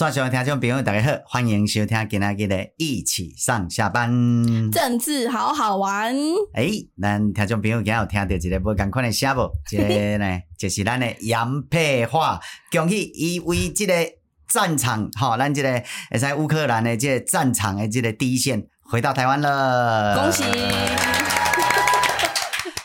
[0.00, 4.10] 线上的听众朋友大家好，欢迎收听今天的一起上下班，
[4.72, 6.16] 政治好好玩。
[6.54, 9.50] 哎、欸，咱听众朋友今天有听到一个不同款的声无？
[9.68, 12.40] 这个呢，就是咱的杨佩华，
[12.72, 13.94] 恭喜伊为这个
[14.48, 15.84] 战场，哈，咱这个
[16.18, 20.44] 在乌克兰的这个战场的这个第一线回到台湾了，恭喜！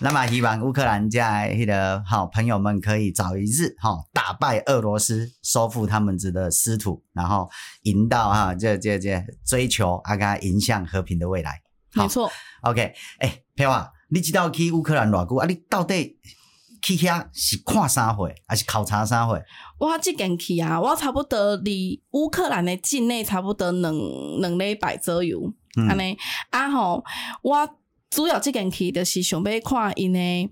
[0.05, 7.49] 那么希望乌克兰家迄个好朋友们可以早一日哈打败俄罗斯，收复他们的失土，然后
[7.81, 11.59] 引导哈这这这追求啊个迎向和平的未来。
[11.95, 12.31] 没错。
[12.61, 15.47] OK，哎、欸，佩华，你知道去乌克兰偌久啊？
[15.47, 16.19] 你到底
[16.83, 19.41] 去遐是看啥会，还是考察啥会？
[19.79, 23.91] 我这件去啊，我差不多离乌克兰的境内差不多两
[24.39, 25.51] 两礼拜左右。
[25.89, 26.17] 安尼、嗯、
[26.51, 27.03] 啊吼，
[27.41, 27.67] 我。
[28.09, 30.49] 主要即件去就是想要看因的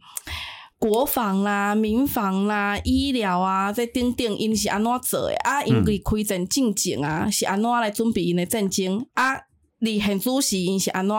[0.78, 5.64] 国防啦、民防啦、医疗啊，这等等因是安怎做的啊？
[5.64, 9.36] 因为开战进程啊，是安怎来准备因的战争啊？
[9.80, 11.16] 离现主时因是安怎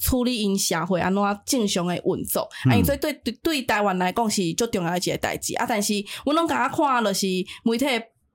[0.00, 2.48] 处理因社会安怎正常的运作？
[2.66, 5.66] 嗯、啊，因这对对对台湾来讲是最重要的一个代志啊。
[5.68, 7.26] 但是我拢甲看就是
[7.64, 7.86] 媒体。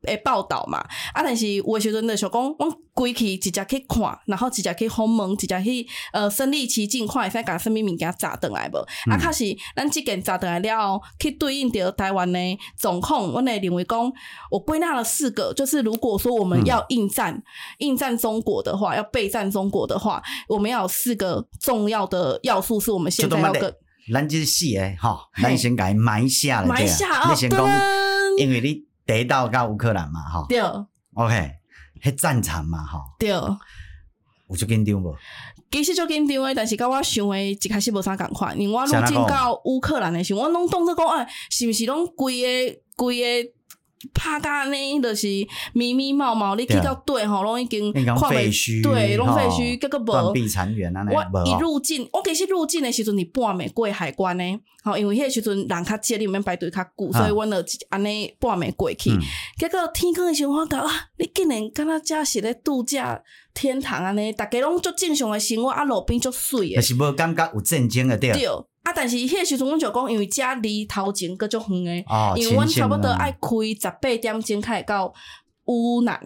[0.06, 0.80] 诶，报道嘛，
[1.14, 8.78] 啊，但是有诶时阵就想讲，阮规去直接去看，然后直接去访问，直接去呃身临其境，看会使甲啥物物件砸倒来无？
[9.09, 14.12] 嗯、啊，确实，咱即件砸倒来了后，去对应着台湾诶总控，阮会认为讲，
[14.52, 17.44] 我归纳了四个，就是如果说我们要应战，嗯、
[17.80, 23.74] 应战中国的话，要备战中国的话，我们要有四个重要的要素，是我们现在要跟。
[24.14, 27.66] 咱即是死诶，吼，咱先甲伊埋下了，埋下啊，先讲，
[28.38, 28.92] 因为你。
[29.06, 30.62] 得到到乌克兰嘛，哈，对
[31.14, 31.52] ，OK，
[32.02, 35.16] 迄战场嘛，哈，对，有足紧张无？
[35.72, 43.52] 其实足紧张诶，但是甲我想诶一开始无啥共款，因为我入境到乌克兰诶时候，我拢当作讲，哎，是毋是拢规个规个？
[44.14, 45.28] 怕干呢，就是
[45.73, 51.06] 密密茂茂，你去到对吼，拢已经看废墟，对，拢废墟，结果无断壁残垣啊！
[51.09, 59.12] 我一入境，我其实入境的时阵，你半暝过海关呢，吼，因为迄个时阵人较济，你免排队较久，所以阮就安尼半暝过去。
[59.58, 63.22] 结果天光的时候，我讲啊，你竟然敢若遮是咧度假
[63.53, 68.31] 天堂安尼，逐家拢足正常的生活，啊，路边足水的，是无感觉有震惊的对。
[68.83, 68.91] 啊！
[68.94, 72.05] 但是迄个时阵，阮就讲，因为遮离头前阁足远诶，
[72.35, 73.39] 因为阮差不多爱开
[73.81, 75.13] 十八点钟开始到
[75.66, 76.19] 乌南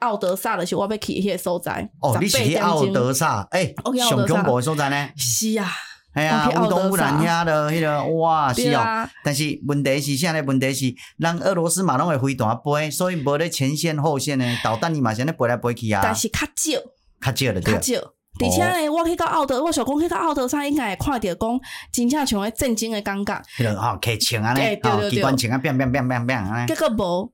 [0.00, 1.88] 奥德萨的时候，我要去迄个所在。
[2.00, 3.46] 哦，你是去奥德萨？
[3.52, 3.74] 诶，
[4.08, 5.08] 上恐怖诶所在呢？
[5.16, 5.70] 是啊，
[6.14, 9.08] 哎呀，乌东乌南遐的迄个哇，是哦。
[9.22, 10.42] 但是问题是啥呢？
[10.42, 16.00] 问题是，人俄罗斯嘛拢会飞弹飞，所以无咧前线后线诶导弹伊嘛是安尼飞来飞去啊。
[16.02, 16.80] 但是较少，
[17.20, 18.02] 较少的对。
[18.40, 21.60] 而且呢，我去到奥德，我想讲去到奥德萨应该会看到讲，
[21.92, 23.42] 真正像迄震惊的感觉。
[23.58, 27.30] 迄个吼，开枪啊，咧，哦，机关枪啊，变变变变变啊，结果无，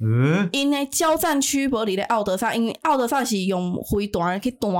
[0.00, 4.70] 嗯，因为交战区无伫咧奥德萨，因为奥德萨是用飞弹去弹，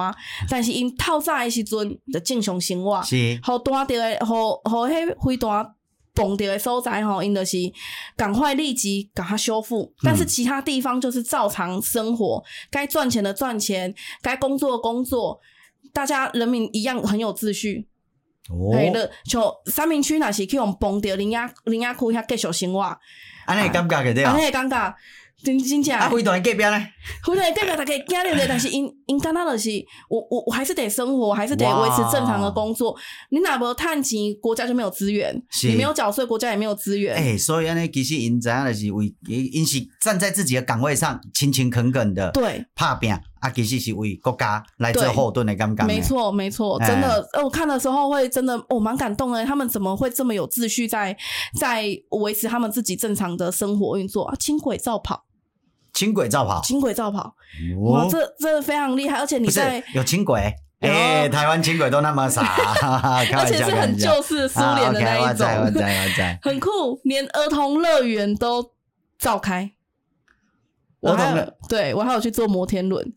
[0.50, 5.64] 但是因透早的时阵就正常生活，是，互弹着的，互互迄飞弹
[6.12, 7.56] 崩着的所在吼，因就是
[8.16, 15.38] 赶快立即赶快修复，但是其他地方就是照常生活，该赚钱的赚钱，该工作的工作。
[15.92, 17.86] 大家人民一样很有秩序，
[18.48, 18.74] 哦。
[19.24, 22.98] 像三明区那是去用崩掉，林亚林亚库遐继续生活，
[23.46, 24.94] 安尼尴尬个对啊，安尼尴尬。
[25.42, 26.86] 真真正，啊，飞弹隔壁呢？
[27.24, 29.70] 飞弹隔壁大家惊了的， 但是因因干那就是，
[30.10, 32.94] 我我我还是得生活，还是得维持正常的工作。
[33.30, 35.34] 你哪无趁钱，国家就没有资源；
[35.66, 37.14] 你没有缴税，国家也没有资源。
[37.16, 45.84] 哎，所以安尼其实因知影就是为因是站在自己的岗位上勤勤恳恳的对怕拼啊，其实是为国家来做后盾的感觉。
[45.84, 49.44] 没错没错，真的，我看的时候会真的我蛮感动的。
[49.44, 51.16] 他们怎么会这么有秩序，在
[51.58, 54.36] 在维持他们自己正常的生活运作啊？
[54.38, 55.26] 轻轨照跑。
[55.92, 57.34] 轻轨照跑，轻轨照跑，
[57.80, 62.42] 哇，这这非常厉害，而且你在有轻轨，哎，台湾轻轨都那么傻，
[63.36, 65.46] 而且是很旧式苏联的那一种，
[66.42, 68.70] 很酷，连儿童乐园都
[69.18, 69.72] 召开，
[71.00, 73.12] 我还有，对我还有去坐摩天轮。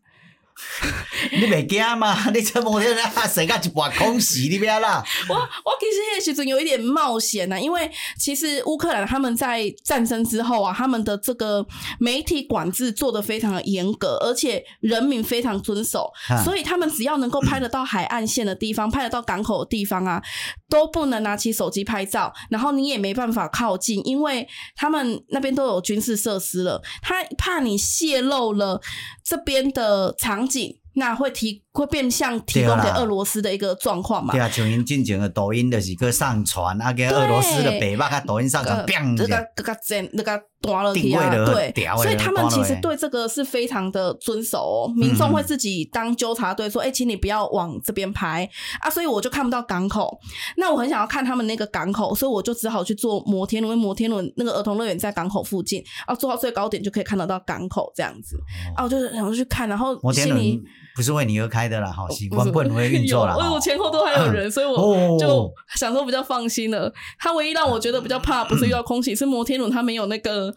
[1.32, 2.16] 你袂惊吗？
[2.32, 5.04] 你这摩天轮生个一半空死你不要啦！
[5.28, 11.66] 我我其实也其实有一点冒险呐，因为其实乌克兰他们在战争之后啊，他们的这个
[11.98, 20.22] 媒体管制做得非常的严格，而且人民非常遵守，哈所以他们只要能够拍得到海岸线的地方，嗯、 拍得到港口的地方啊，
[20.68, 24.46] 都不能拿起手机拍照，然后你也没办法靠近，因为
[24.76, 28.80] 他们那边都有军事设施了，他怕你泄露了
[29.24, 30.78] 这边的场景。
[30.96, 34.32] 那会提会变相提供给俄罗斯的一个状况嘛？
[34.32, 39.16] 对啊，像因进前的抖音就是去上传，啊，给俄罗斯的北巴个抖音上传，砰！
[39.16, 44.92] 那个这个真那个断了去啊，对，所以他们其实对这个是非常的遵守哦。
[44.96, 48.48] 民众会自己当纠察队说：“哎、嗯欸，请你不要往这边拍
[48.80, 50.18] 啊！”所以我就看不到港口。
[50.56, 53.64] 那我很想要看他们那个港口，所以我就只好去坐摩天轮。
[53.64, 58.36] 因为摩天轮那个儿童乐园在港口附近啊，坐到最高点就可以看得到港口这样子。
[58.76, 60.62] 哦、啊，我就想去看，然后心里
[60.94, 63.34] 不是为你而开的啦，好习惯不能会运作啦。
[63.40, 66.92] 因为我前后都还有人，所以我就想说比较放心了。
[67.18, 70.54] 他唯一让我觉得比较怕，不是遇到空袭，是摩天轮它没有那个。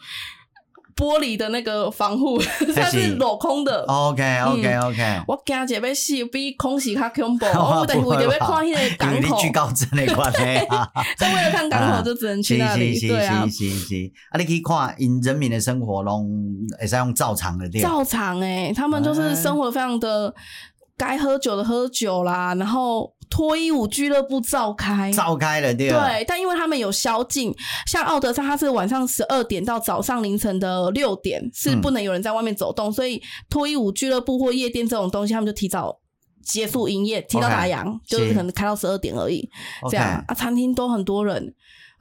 [0.98, 2.38] 玻璃的那个防护，
[2.76, 3.86] 它是镂空的。
[3.86, 5.22] OK OK OK。
[5.28, 7.46] 我惊一个要死，比空袭较恐怖。
[7.56, 9.38] 我等会就要看那个港口。
[9.40, 10.40] 去高真的关系。
[11.18, 13.00] 所以为了看港口，就只能去那里。
[13.00, 13.46] 对啊。
[13.46, 14.12] 是是是。
[14.32, 16.28] 啊，你可以看因人民的生活拢
[16.82, 17.84] 也是用照常的店。
[17.84, 20.34] 照常诶，他们就是生活非常的。
[21.00, 25.90] 该喝酒的喝酒啦，然后脱衣舞俱乐部召开，召开了对。
[25.90, 27.54] 对，但因为他们有宵禁，
[27.86, 36.00] 像奥德萨，它是晚上十二点到早上凌晨的六点是不能有人在外面走动，嗯、所以脱衣舞俱乐部或夜店这种东西，他们就提早
[36.44, 39.50] 结束营业，提到打烊，okay, 就是可能开到十二点而已。
[39.90, 41.54] 这样啊，餐厅都很多人。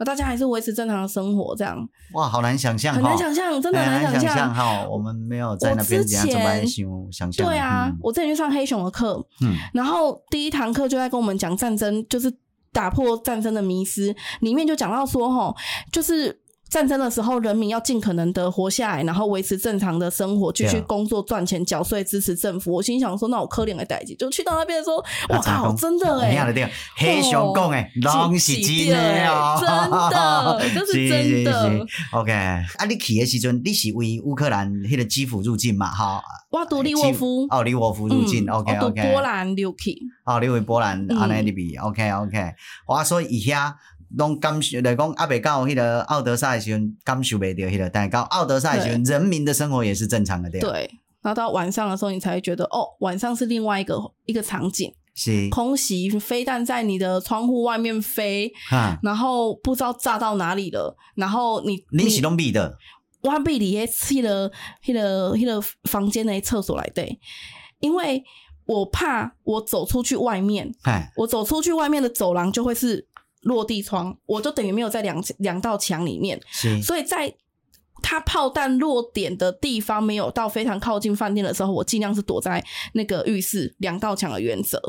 [0.05, 1.77] 大家还是维持正常的生活，这样
[2.15, 4.87] 哇，好难想象，很难想象，真的很难想象哈。
[4.89, 6.63] 我们没有在那边怎么
[7.11, 7.47] 想象？
[7.47, 12.33] 对啊，我之前去上黑熊的课，嗯，然后第一堂课就在跟我们讲战争，就是
[12.73, 15.55] 打破战争的迷思，里面就讲到说，哈，
[15.91, 16.41] 就是。
[16.69, 22.73] 战争的时候，人民要尽可能的活下来，然后维持正常的生活，继续工作赚钱、缴税、支持政府。
[22.73, 24.97] 我心想说，那我可怜的代际，就去到那边的时候，
[25.31, 31.87] 哇靠，真的哎，黑熊讲哎，拢是真的哦，真的， 这是真的。
[32.13, 35.89] OK，啊，你去的时阵，你是为乌克兰迄个基辅入境嘛？
[35.89, 36.21] 哈，
[36.51, 38.45] 我读利沃夫，哦，利沃夫入境。
[38.49, 41.77] OK OK，波兰入去，哦，你为波兰安尼入去。
[41.77, 42.55] OK OK，
[42.89, 43.77] 我说以下。
[44.17, 50.49] 拢感受来讲，阿北到迄个奥德萨的时阵，感受袂到迄个，但到奥德萨的时阵，人民的生活也是正常的。
[50.51, 50.61] 对。
[50.61, 50.91] 对，
[51.23, 55.49] 然后到晚上的时候，你才会觉得，哦，晚上是另外一个一个场景，是。
[55.51, 62.79] 空袭飞弹在你的窗户外面飞，啊然后不知道炸到哪里了，然后你你是拢闭的，
[63.23, 64.51] 我闭里去了
[64.81, 67.19] 去了，去了房间的厕所来对，
[67.81, 68.23] 因为
[68.67, 70.93] 我怕我走出去外面，嘿。
[71.17, 73.09] 我走出去外面的走廊就会是。
[73.47, 77.33] 落地窗，我就等于没有在两两道墙里面，是所以在
[78.03, 82.63] 它炮弹落点的地方没有到非常靠近饭店的时候，我尽量是躲在
[82.93, 84.81] 那个浴室两道墙的原则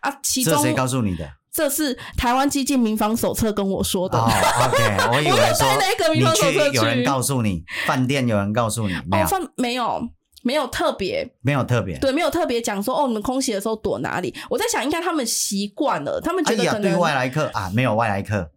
[0.00, 0.16] 啊。
[0.22, 1.28] 其中谁告诉你的？
[1.52, 4.18] 这是台湾基进民防手册跟我说的。
[4.18, 9.26] 哦、OK，我以为 说你去有人告诉你，饭店有人告诉你没有？
[9.26, 10.08] 饭没有。
[10.42, 14.34] 没有特别，没有特别，对，没有特别讲说哦，你们空袭的时候躲哪里？
[14.50, 18.50] 我在想，应该他们习惯了，他们觉得可能、哎、对外来客啊，没有外来客，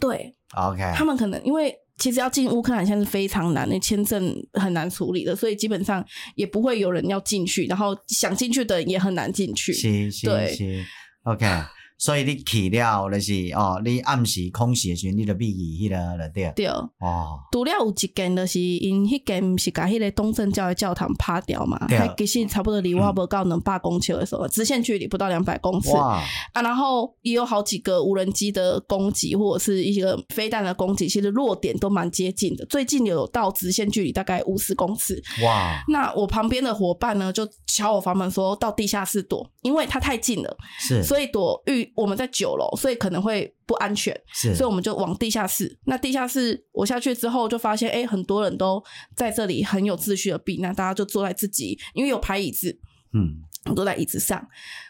[0.00, 6.04] 对，OK，他们可能因为其实要进乌克兰现在是非常难，那签证很难处理的，所以基本上
[6.34, 10.84] 也不会有人要进去，然后想进去的人也很难进去，是是对
[11.24, 11.46] ，OK。
[11.96, 16.52] 所以你去了就是哦，你暗时空袭的时候，你就避去迄个了对。
[16.54, 25.92] 对哦，除了有一间就是因迄间毋是甲迄个东正教的教堂拍掉嘛，还其实差不多离我无到两百公尺的时候，直线距离不到两百公尺。
[25.92, 35.22] 哇啊，然后也有好几个无人机的攻击或者是一个飞弹的攻击，其实落点都蛮接近的，最近有到直线距离大概五十公尺。
[35.44, 35.82] 哇！
[35.88, 41.83] 那我旁边的伙伴呢，就敲我房门说到地下室躲，因为它太近了，是，所以躲遇。
[41.94, 45.78] 我们在九楼，所以可能会不安全，是，所以我们就往地下室。
[45.84, 48.82] 那地下室我下去之后，就发现，哎，很多人都
[49.16, 52.78] 在这里很有秩序的避难，大家就坐在自己，因为有排椅子，
[53.12, 53.42] 嗯，
[53.74, 54.46] 坐在椅子上，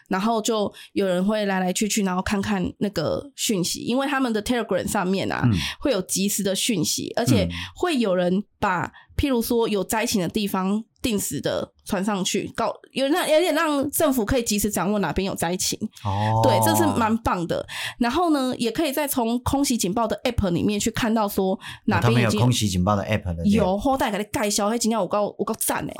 [0.07, 10.83] 然后就有人会来来去去，然后看看那个讯息，因为他们的 Telegram 上面啊，嗯、会有即时的讯息，而且会有人把，譬如说有灾情的地方。
[11.01, 17.63] 定时的传上去，告有那有点让政府可以及时掌握哪边有灾情哦，对，这是蛮棒的。
[17.99, 25.93] 然后呢，也可以再从空袭警报的 App 里面去看到说哪边有空袭警报的 App 的有，后代给你介绍，嘿，今天我告我告赞呢。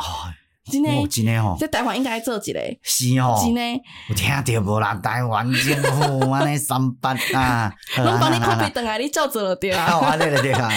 [0.71, 3.61] 真的，真的吼，在台湾应该做一个，是哦，真的，
[4.09, 4.95] 有听到无啦？
[4.95, 10.69] 台湾政府安尼三八 啊，拢帮你 copy 等来，你照做了对啊，啊对了对啊，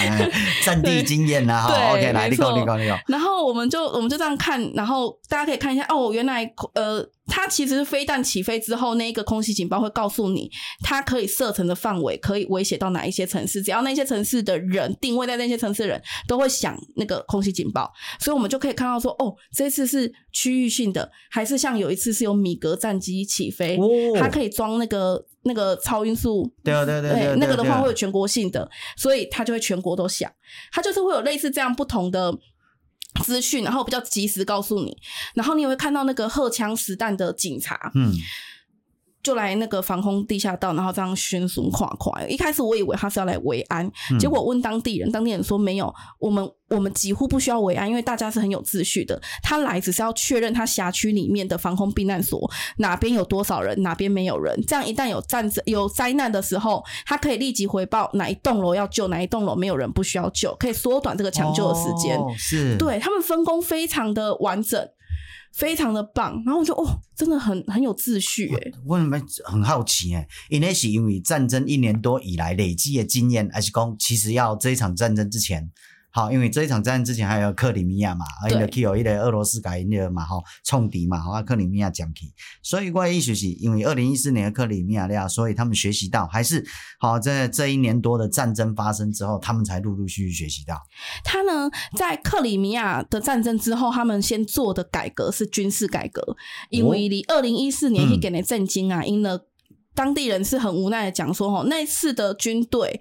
[0.63, 6.43] 战地经验啦，哈，OK，来，你讲你讲你讲，然后我们就我们就这样看，然后大家可以看一下，哦，原来
[6.75, 7.03] 呃。
[7.29, 10.49] 它其实是飞弹起飞之后，那一个空袭警报会告诉你，
[10.83, 13.61] 它可以射程的范围可以威胁到哪一些城市。
[13.61, 23.79] 只要那些城市的人定位在那些城市的人都会响那个空袭警报，所以我们就可以看到说，哦，这次是区域性的，还是像有一次是有米格战机起飞，
[24.17, 30.31] 它可以装那个那个超音速，对对对对，那个的话会有全国性的，所以它就会全国都响，
[30.71, 32.33] 它就是会有类似这样不同的
[33.23, 34.97] 资讯，然后比较及时告诉你，
[35.33, 38.13] 然后你也会看到那个荷枪实弹的警察，嗯。
[39.21, 42.23] 就来那个防空地下道，然后这样宣传跨跨。
[42.27, 49.21] 一开始我以为他是要来维安，嗯、结果问当地人，当地人说没有，我们我们几乎不需要维安，因为大家是很有秩序的。
[49.43, 54.57] 他来只是要确认他辖区里面的防空避难所哪边有多少人，哪边没有人。
[54.65, 62.17] 这样一旦有战争有灾难的时候，他可以立即回报哪一栋楼要救，哪一栋楼没有人不需要救，可以缩短这个抢救的时间。
[62.17, 64.87] 哦、是，对，他们分工非常的完整。
[65.53, 68.73] 非常的棒，然后我就哦，真的很很有秩序诶。
[68.85, 75.69] 我们很好奇诶，因为是因为战争一年多以来累积的经验，还是讲其实要这一场战争之前。
[76.11, 86.65] 好，因为这一场战争之前还有克里米亚嘛，而且去有一个俄罗斯改的嘛，吼冲敌嘛，啊克里米亚讲起，所以我的意思是因为二零一四年的克里米亚了，所以他们学习到，还是
[86.99, 90.81] 好在这一年多的战争发生之后，他们才陆陆续续学习到。
[91.23, 96.35] 他呢，在克里米亚的战争之后，他们先做的改革是军事改革，
[96.71, 99.45] 因为离二零一四年一给的震惊啊，因了
[99.93, 102.99] 当地人是很无奈的讲说，吼那次的军队，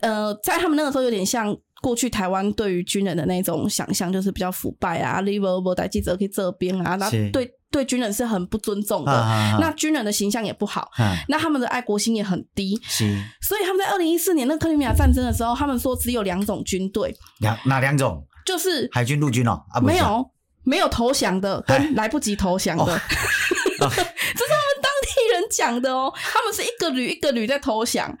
[0.00, 1.56] 呃，在他们那个时候有点像。
[1.82, 13.04] 过去台湾对于军人的那种想象就是比较腐败啊，你无无带记者去这边啊，那对对军人是很不尊重的，啊、那军人的形象也不好，啊、那他们的爱国心也很低，是。
[13.42, 18.24] 所以他们在二零一四年那克里米亚战争的时候，他们说只有两种军队，两哪两种？
[18.46, 20.30] 就是海军陆军哦，啊、没有
[20.64, 23.00] 没有投降的跟来不及投降的，唉
[23.80, 28.16] 这是他们当地人讲的哦，他们是一个旅一个旅在投降。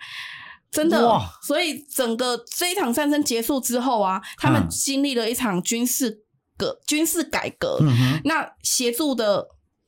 [0.72, 6.24] 真的，所以整个这一场战争结束之后啊，他们经历了一场军事
[6.56, 7.78] 革、军事改革。
[7.82, 9.46] 嗯、那协助的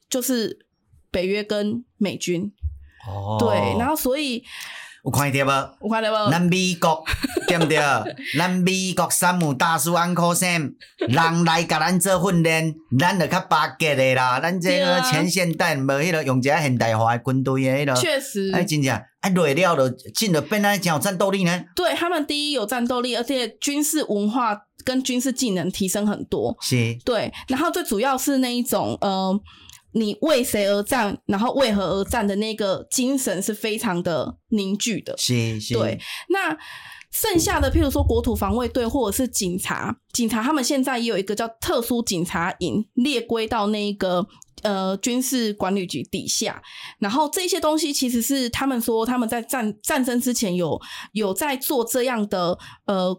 [0.08, 0.66] 就是
[1.10, 2.52] 北约跟美军。
[3.08, 4.44] 哦，对，然后所以。
[5.04, 5.70] 有看到无？
[5.82, 6.30] 有看到无？
[6.30, 7.04] 咱美国
[7.46, 7.78] 对不对？
[8.38, 14.40] 咱美国山姆大师安科森，人来甲咱做训练，咱就较巴结的啦。
[14.40, 21.64] 咱这个前现代无迄个用一个现代化的军队的迄个，确实，哎，真正哎，累了就进了变来讲有战斗力呢。
[21.76, 26.56] 对他们，第一有战斗力，而且军事文化跟军事技能提升很多。
[26.62, 29.38] 是，对，然后最主要是那一种呃。
[29.94, 35.16] 你为谁而战，然后为何而战的那个精神是非常的凝聚的。
[35.16, 35.74] 是是。
[35.74, 35.98] 对，
[36.28, 36.56] 那
[37.12, 44.26] 剩下的，譬如说国土防卫队或者是警察，警察他们现在也有一个叫特殊警察营，列归到那个
[44.62, 46.60] 呃军事管理局底下。
[46.98, 50.80] 然后这些东西其实是他们说他们在战战争之前有
[51.12, 53.16] 有在做这样的呃，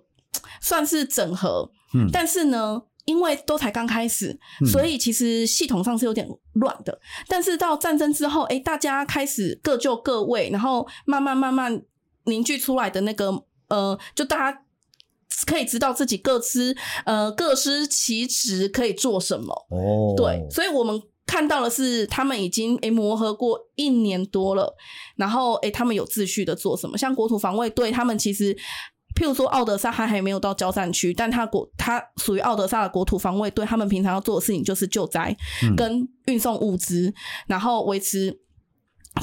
[0.60, 1.72] 算是整合。
[1.94, 2.10] 嗯。
[2.12, 2.82] 但是呢。
[3.06, 4.38] 因为都才刚开始，
[4.72, 6.92] 所以其实系统上是有点乱的。
[6.92, 11.82] 嗯、但是到战争之后，哎，大家开始各就各位，然后慢慢慢慢
[12.26, 14.62] 凝聚出来的那个呃，就大家
[15.46, 19.54] 可以知道自己各司呃各司其职，可以做什么。
[19.70, 24.76] 哦，对，所以我们看到的是他们已经诶磨合过一年多了，
[25.16, 28.58] 然后诶他们有秩序的做什么，像国土防卫队，他们其实。
[29.16, 35.36] 譬如说，奥德萨还还没有到交战区，但他国他属于奥德萨的国土防卫队，他们平常要做的事情就是救灾
[35.76, 37.14] 跟运送物资，嗯、
[37.48, 38.38] 然后维持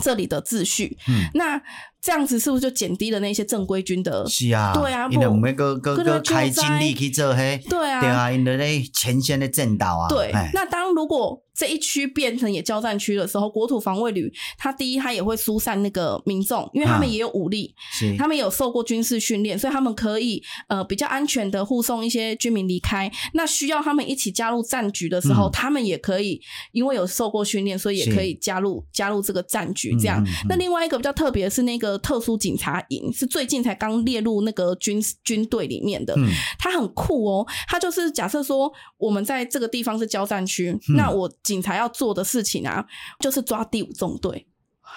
[0.03, 0.97] 这里的秩序。
[1.09, 1.63] 嗯，那。
[2.03, 4.27] 这样子是不是就减低了那些正规军的？
[4.27, 10.09] 是啊，对啊，因为我们个个个开精力去做嘿，对啊，对啊，因为咧前线的战斗啊。
[10.09, 23.11] 对，那当如果这一区变成也交战区的时候，国土防卫旅他第一他也会疏散那个民众，因为他们也有武力，是，他们有受过军事训练，所以他们可以呃比较安全的护送一些居民离开。
[23.35, 26.40] 那需要他们一起加入战局的时候，他们也可以，
[26.73, 29.97] 因为有受过训练，所以也可以加入加入这个战局。
[29.99, 31.92] 这样，那另外一个比较特别的是那个。
[32.02, 36.28] 特殊警察营是最近才刚列入那个军军队里面的，嗯，
[36.59, 37.47] 它很酷哦。
[37.68, 42.85] 它就是假设说，我们在这个地方是交战区，嗯、那我警察要做的事情啊，
[43.19, 44.47] 就是抓第五纵队。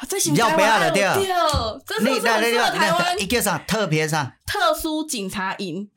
[0.10, 1.16] 这行台湾有掉，
[1.86, 5.90] 这是不是台湾一个啥特别啥特殊警察营？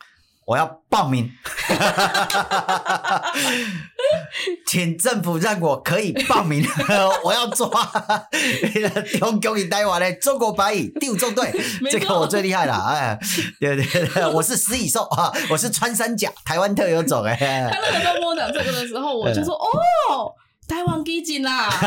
[0.48, 1.30] 我要报名，
[4.66, 6.66] 请政府让我可以报名。
[7.22, 7.68] 我要抓
[9.18, 12.72] 中共一带完的中国白蚁第五纵队，错这个我最厉害了。
[12.86, 13.18] 哎，
[13.60, 17.22] 对对对， 我是食蚁兽啊，我是穿山甲，台湾特有种。
[17.24, 17.36] 哎，
[17.70, 20.32] 他那个时候跟我讲这个的时候，我就说哦。
[20.68, 21.68] 台湾基进啦，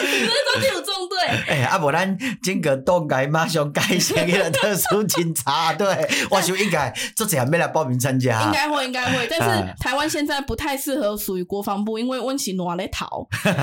[0.00, 1.18] 你们中间有中队。
[1.48, 8.42] 哎，啊，不然金阁洞该马上改成一个特殊警察队， 我想应该做这样没来报名参加。
[8.42, 9.46] 应该会，应该会，但是
[9.80, 13.26] 台湾现在不太适合属于国防部，因为温习挪来逃。
[13.44, 13.54] 温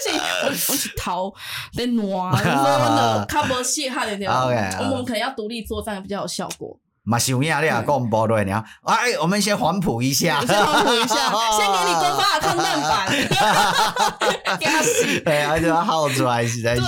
[0.00, 0.10] 习，
[0.44, 1.32] 温习逃
[1.76, 4.30] 在挪，所以温的卡不稀罕的点。
[4.30, 6.78] 我们可能要独立作战比较有效果。
[7.02, 8.62] 嘛，想影，你啊，讲部队呢？
[8.84, 16.82] 哎，我们先黄埔一下，先黄埔一下， 先给你多发抗弹板，给他洗，哎，而且要耗出来实在是。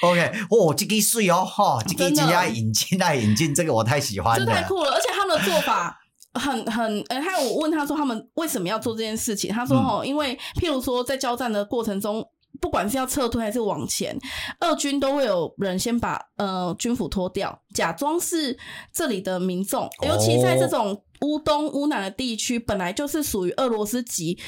[0.00, 5.96] OK，哦，这个水哦，哈，这个这家引进来引进，这个我太喜欢了，这太酷了，而且他们的做法
[6.34, 12.26] 很很，哎，还有我问他说他们为什么要做这件事情，他说哦，因为譬如说在交战的过程中。
[12.62, 14.16] 不管是要撤退还是往前，
[14.60, 18.56] 俄军都会有人先把呃军服脱掉，假装是
[18.92, 19.90] 这里的民众。
[20.02, 24.38] 尤其在这种乌东、乌南的地区，本来就是属于俄罗斯籍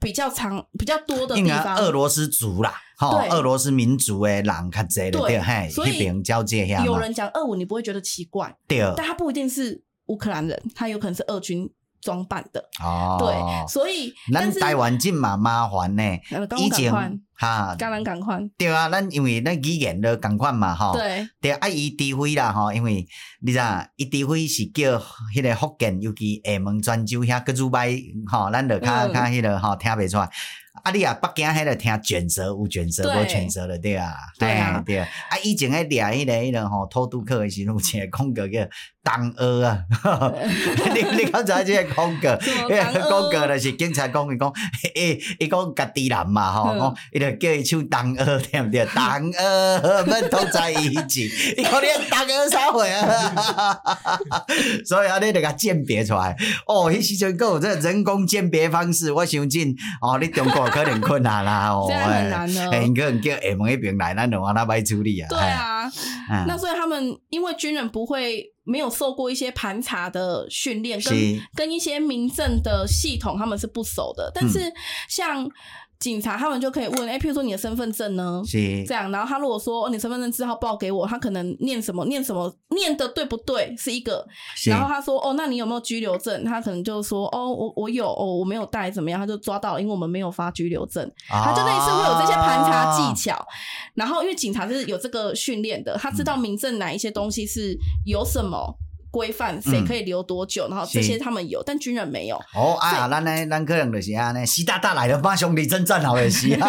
[0.00, 1.76] 比较长、比较多的地方。
[1.76, 11.70] 俄罗斯族啦，哈，俄罗斯民族的人较侪的，对，嘿，所以交界下有人讲俄文，你不会觉得奇怪，对，但他不一定是乌克兰人，他有可能是俄军。
[12.00, 16.02] 装扮的哦，对，所以咱台湾真嘛麻烦呢，
[16.56, 16.92] 以前
[17.38, 23.06] 哈，当然赶快，对啊，咱因为咱语言都赶快嘛，哈，对，对啊，伊指挥啦，哈，因为
[23.40, 23.64] 你知影，
[23.94, 24.98] 伊指挥是叫
[25.32, 27.94] 迄个福建，尤其厦门泉州遐个主摆，
[28.26, 30.28] 哈，咱就较较迄个哈听袂出来。
[30.84, 38.60] 啊，你啊，北京迄个听卷舌有卷舌无卷舌的对啊，对啊，对啊，啊，以前迄俩迄个迄个吼，偷渡客的时阵，有一个空格叫
[39.08, 40.32] 东阿啊，
[40.94, 42.38] 你你刚才这个空格，
[43.08, 44.52] 空格就是警察讲伊讲，
[44.94, 48.84] 诶，伊讲家己人嘛吼，讲伊就叫伊唱东阿，对不对？
[48.86, 53.80] 东阿们都在一起， 伊讲你东阿啥货啊？
[54.84, 56.36] 所以啊，你得甲鉴别出来。
[56.66, 60.68] 哦，迄时阵佫有这人工鉴别方式，我相信哦，你中国。
[60.68, 62.70] 可能困难啦，哦，这样很难的。
[62.70, 65.26] 哎，可能叫厦门那边来，咱就往那边处理啊。
[65.28, 65.77] 对啊，
[66.46, 71.14] 那所以他们因为军人不会没有受过一些盘查的训练，跟
[71.54, 74.30] 跟一些民政的系统他们是不熟的。
[74.34, 74.72] 但是
[75.08, 75.48] 像。
[76.00, 78.40] 警察他们就可以问，哎、欸，譬如说你的身份证呢？
[78.46, 84.24] 是这样，然后他如果说，哦，你身份证字号报给我，他可能念什么念什么念的对不对是一个，
[84.66, 86.44] 然后他说，哦，那你有没有拘留证？
[86.44, 89.18] 他可能就说，哦，我我有，哦，我没有带，怎么样？
[89.18, 93.44] 他就抓到，因为我们没有发拘留证，啊、他就类似会有这些盘查技巧。
[93.94, 98.78] 然后因为警察是有这个训练的，他知道民政哪一些东西是有什么。
[99.10, 102.36] 规范谁可以留多久，然后这些他们有，但军人没有。
[102.54, 106.58] 哦啊，咱呢，咱可能就是啊，那，习大大来了，帮兄弟征战好也行。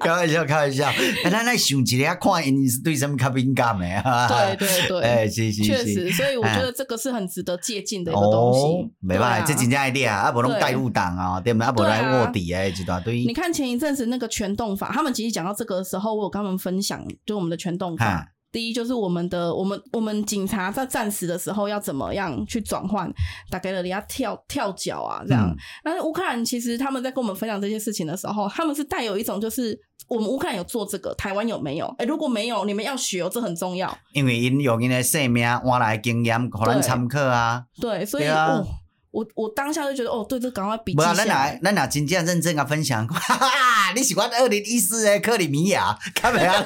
[0.00, 0.92] 开玩笑，开玩笑。
[1.30, 4.28] 咱来想一下，看因对什么较敏感的啊？
[4.28, 6.10] 对对对， 哎，是是是，确实。
[6.10, 8.92] 所以我觉得这个是很值得借鉴的一个东西。
[9.00, 11.66] 没办法，这真正爱练啊，啊不拢带入党啊，对不对？
[11.66, 13.24] 啊不来卧底哎，一大堆。
[13.24, 18.28] 你看前一阵子那个全动法，他们其实讲到这个的时候，我有跟他们分享，就我们的全动法。
[18.52, 23.12] 第一就是我们的，我们我们警察在战时的时候要怎么样去转换，
[23.50, 25.48] 大概了人家跳跳脚啊这样。
[25.48, 29.78] 嗯、但是乌克兰其实他们在跟我们分享这些事情的时候，他们是带有一种就是
[30.08, 31.86] 我们乌克兰有做这个，台湾有没有？
[31.98, 33.94] 哎、欸，如果没有，你们要学哦，这很重要。
[34.12, 37.64] 因为因有因的生命换来经验，可能参考啊。
[37.80, 38.26] 对，所以。
[38.26, 38.66] 哦
[39.16, 41.12] 我我当下就觉得哦，对，这赶快笔记下来。
[41.12, 43.06] 不，咱俩咱俩真正认真啊分享。
[43.08, 45.96] 哈哈，你喜欢二零一四的克里米亚？
[46.14, 46.62] 看没啊？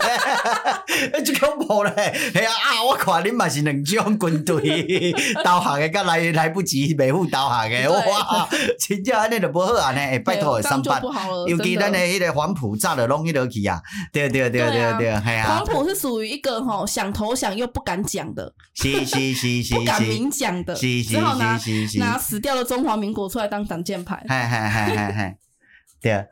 [1.24, 1.92] 就恐怖嘞！
[2.34, 2.82] 哎呀啊！
[2.82, 8.48] 我看你嘛是两种军队 导航的，刚来来不及维护导航的，哇！
[8.80, 9.92] 真正安尼就不好啊！
[9.92, 11.00] 呢，拜托上班。
[11.46, 13.80] 尤其咱的迄个黄埔炸的拢迄落去啊！
[14.12, 15.58] 对对对对对，系啊。
[15.58, 21.56] 黄埔是属于一个吼想投降又不敢讲的，是是是是，不敢明讲的，只好拿
[21.98, 22.39] 拿死。
[22.40, 25.36] 掉了中华民国出来当挡箭牌，嘿嘿嘿嘿嘿，
[26.02, 26.12] 对。
[26.12, 26.26] 啊，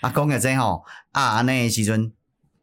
[0.00, 0.82] 啊讲个真吼，
[1.12, 2.10] 啊安尼诶时阵，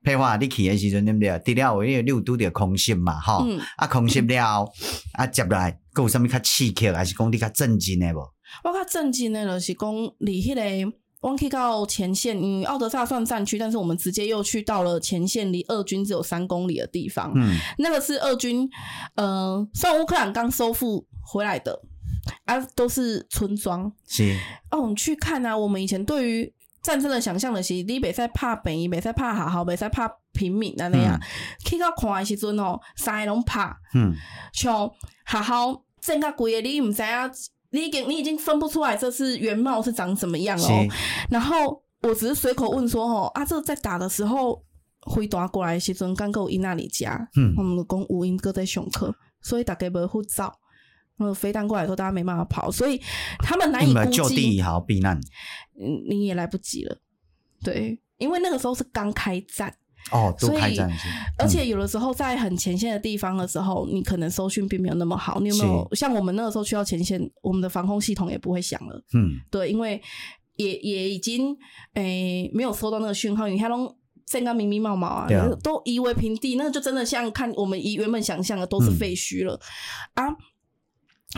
[0.04, 1.40] 譬如话你去诶时阵对不对？
[1.56, 4.74] 除了有你有拄着空袭嘛，吼，嗯、啊空袭了后，
[5.14, 8.18] 啊接来，搁有啥物较刺激，还是讲你较震惊诶无？
[8.64, 18.68] 我较震惊诶，就是讲离迄个，我去到前线，因为奥德萨算战区，但是我们直接又去到了前线，离俄军只有三公里的地方，嗯，那个是俄军，
[19.16, 21.82] 呃，算乌克兰刚收复回来的。
[22.46, 23.92] 啊，都是村庄。
[24.08, 24.38] 是
[24.72, 25.58] 哦，你去看啊。
[25.58, 31.20] 我们以前对于战争的想象的是，你别再怕北，别再怕好好，别再怕平民啊那样。
[31.66, 33.78] 去到看的时阵哦，啥拢怕。
[33.94, 34.14] 嗯，
[34.54, 34.90] 像
[35.26, 37.30] 好好整个鬼，你唔知啊，
[37.72, 40.88] 你已经你已经分不出来这是原貌是长什么样哦。
[41.30, 44.64] 然后我只是随口问说，哦啊，这在打的时候
[45.02, 50.58] 回答过来的时阵，刚够因那里家，嗯，我们的公吴英哥在上课，所以大家不会护照。
[51.18, 53.02] 呃，飞弹过来的时候，大家没办法跑，所以
[53.40, 55.20] 他们难以估计就地好避难。
[55.80, 56.98] 嗯，你也来不及了。
[57.64, 59.76] 对，因为那个时候是刚开战。
[60.10, 60.96] 哦，都开战、嗯、
[61.38, 65.38] 而且有的时候在很前线的地方的时候，你可能搜讯并没有那么好。
[65.42, 69.04] 你有没有像我们那个时候去到前线，我们的防空系统也不会响了。
[69.14, 70.02] 嗯，对，因为
[70.56, 71.54] 也也已经
[71.96, 73.94] 诶、欸、没有收到那个讯号，你看都
[74.26, 75.28] 正刚密密麻麻啊，
[75.62, 79.60] 都夷为平地，那就真的像看我们原本想象的都是废墟了、
[80.14, 80.36] 嗯、啊。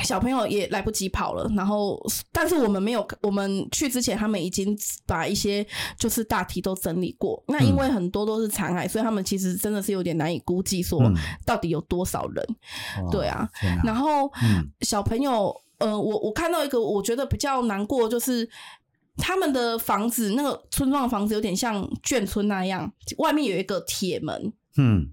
[0.04, 2.00] 小朋友也来不及跑了，然后，
[2.32, 5.66] 但是我们没有，我们去之前，他们已经把一些
[5.98, 7.44] 就是大体都整理过。
[7.48, 11.02] 那因为很多都是残骸，所以他们其实真的是有点难以估计说
[11.46, 12.46] 到底有多少人。
[12.98, 18.48] 嗯、对啊，啊然后、嗯、小朋友，呃，我我看到一个我觉得比较难过，就是
[19.18, 24.54] 他们的房子，那个村庄的房子有点像眷村那样，外面有一个铁门。
[24.78, 25.12] 嗯。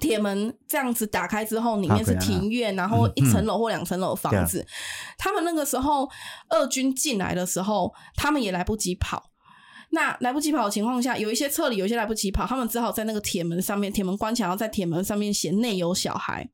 [0.00, 4.66] 铁门这样子打开之后，里面是庭院，然后一层楼或两层楼的房子。
[5.18, 6.08] 他们那个时候，
[6.50, 9.30] 俄军进来的时候，他们也来不及跑。
[9.90, 16.48] 那来不及跑的情况下，有一些撤离，有一些来不及跑，他们只好在那个铁门上面，铁门关起来，然后在铁门上面写“内有小孩”。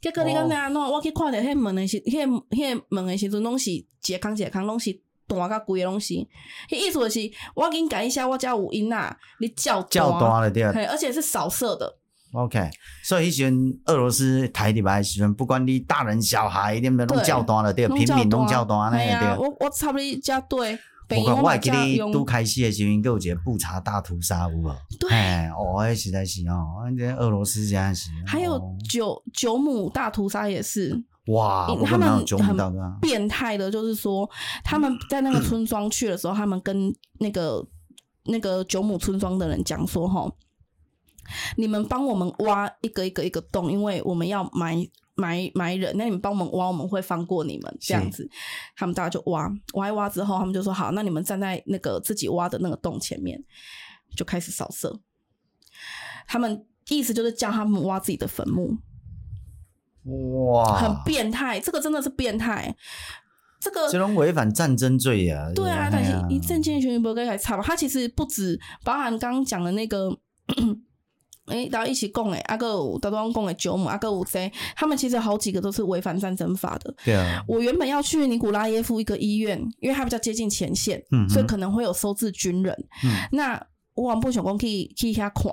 [0.00, 4.90] 结果你刚才弄，我去看到那门的是，那那门的时阵拢是解康解康，拢是
[5.26, 6.26] 大甲贵的东西。
[6.70, 11.98] 那意思就是，我给你改一下，我家有音呐，你叫叫大了对，而且是扫射的。
[12.32, 12.70] OK，
[13.02, 19.36] 所以以前俄罗斯台里边时阵，不管你大人小孩，点样拢叫单了，对，平民拢叫单那个对。
[19.38, 20.78] 我我差不多加对。
[21.08, 24.74] 不过我还记得都开始的时阵，有一个布查大屠杀有无？
[24.98, 25.10] 对，
[25.50, 28.08] 哦，实在是哦，这俄罗斯这样是。
[28.26, 31.04] 还有九九母大屠杀也是。
[31.26, 34.26] 哇，他们很变态的，就是说
[34.64, 37.62] 他们在那个村庄去的时候，他们跟那个
[38.24, 40.32] 那个九母村庄的人讲说，哈。
[41.56, 44.76] 你们帮我们挖一个一个一个洞，因为我们要埋
[45.14, 45.96] 埋埋人。
[45.96, 48.28] 那你们帮我们挖，我们会放过你们这样子。
[48.76, 53.42] 他们大家就挖挖一挖之后，他们就说好，那你们站在那个自己挖的那个洞前面，
[54.16, 55.00] 就开始扫射。
[56.26, 58.76] 他们意思就是叫他们挖自己的坟墓。
[60.52, 62.74] 哇，很变态，这个真的是变态。
[63.60, 65.50] 这个这种违反战争罪呀。
[65.54, 67.62] 对啊，但是一阵间全部该还差吧。
[67.62, 70.18] 他其实不止包含刚刚讲的那个。
[71.52, 76.94] 诶，大家一起供诶，阿哥五，大东供诶，九姆，阿哥五 C，他们其实好几个都是违反战争法的。
[77.04, 82.74] 对啊，我原本要去尼古拉耶夫一个医院，因为它比较接近前线，嗯，所以可能会有收治军人。
[83.04, 85.52] 嗯，那我往不想讲去去遐看，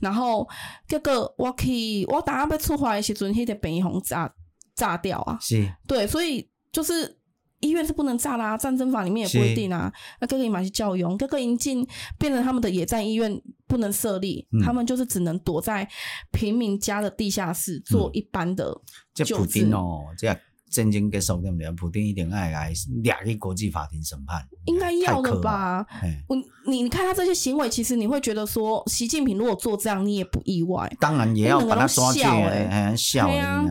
[0.00, 0.48] 然后
[0.86, 4.32] 这个我去，我等下要出发的时阵，迄个病房炸
[4.76, 5.36] 炸掉啊。
[5.40, 7.18] 是，对，所以就是。
[7.64, 9.92] 医院是不能炸啦、啊，战争法里面也规定啊。
[10.20, 11.86] 那各个马去教佣，各个营进
[12.18, 15.88] 变成他们的野战医院不能设立，嗯、他们就是只能躲在
[16.30, 18.78] 平民家的地下室做一般的
[19.14, 19.64] 救治。
[19.72, 20.36] 哦，这。
[20.74, 21.70] 战争结束对不对？
[21.70, 22.72] 普丁一定爱来
[23.04, 25.86] 俩去国际法庭审判，应该要的吧？
[26.26, 30.92] 我你你看他这些行为，其实你会觉得说，习近平如果做这样，你也不意外。
[30.98, 33.64] 当然也要把他抓进来，笑哎呀，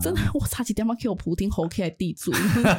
[0.00, 2.78] 真的，我差几点要给我普丁吼起来地主，人家还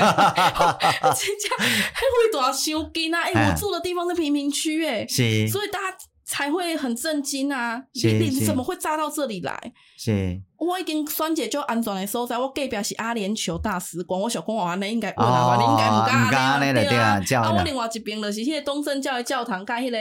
[2.01, 3.23] 会多少修金啊？
[3.23, 5.97] 哎，我住的地方是贫民区，哎，是，所以大家。
[6.25, 7.79] 才会很震惊啊！
[7.93, 9.55] 你你怎么会炸到这里来？
[9.95, 12.35] 是，我已经选择就安全的所在。
[12.37, 17.21] 我隔壁是阿联酋大使馆，我想讲话呢应该问啊，你应该不敢呢对啊。
[17.43, 19.97] 啊，我另外一边就是迄个东正教的教堂，甲迄个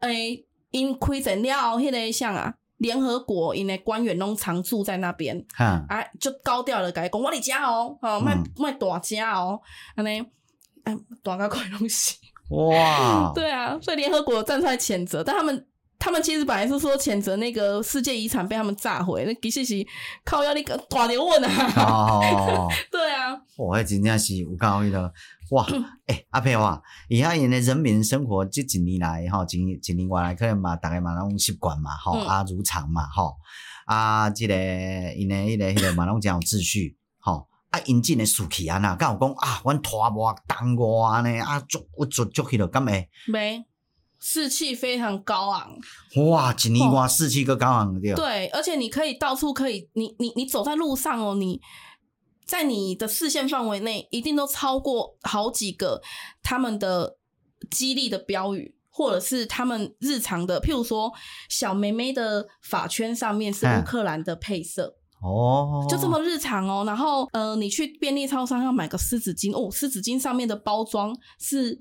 [0.00, 5.44] 诶，因开战了后，迄个像啊，联合国因的官员拢常驻在那边。
[5.56, 5.84] 啊，
[6.20, 9.60] 就高调的讲，我伫遮哦，哦，卖卖大家哦，
[9.96, 10.24] 安尼，
[10.84, 12.14] 哎，大家快东西。
[12.50, 15.66] 哇， 对啊，所以联合国站出来谴责，但他们
[15.98, 19.84] 他们其实本来是说谴责那个世界遗产被他们炸毁，那其实是
[20.24, 21.72] 靠压力个大牛问啊。
[21.76, 25.12] 哦， 对啊，哇，真正是有够迄个
[25.50, 25.64] 哇，
[26.06, 33.34] 诶、欸，阿佩哇，以下因的人民生活这几年来哈，几几年过来可能嘛，大概嘛拢习惯嘛，吼、嗯、啊如常嘛，吼
[33.86, 34.54] 啊，这个
[35.14, 36.96] 因的迄个迄个嘛拢讲有秩序。
[37.76, 43.08] 啊，引进的士气啊，那刚好讲啊，阮拖磨当过啊呢，啊，足我足足去了，干没？
[43.26, 43.64] 没，
[44.18, 45.76] 士气非常高昂。
[46.28, 48.14] 哇，一年哇，士气个高昂对。
[48.14, 51.60] 对，而且你可以到处可以，你你你走在路上哦，你
[52.46, 56.00] 在你的视线范围内，一定都超过好几个
[56.42, 57.18] 他们的
[57.70, 61.12] 激励的标语，或者是他们日常的，譬如说
[61.48, 64.96] 小妹妹的发圈上面是乌克兰的配色。
[65.26, 71.78] 嗯哦，就这么日常哦，然后呃，你去便利超商要买个湿纸巾哦，湿纸巾上面的包装是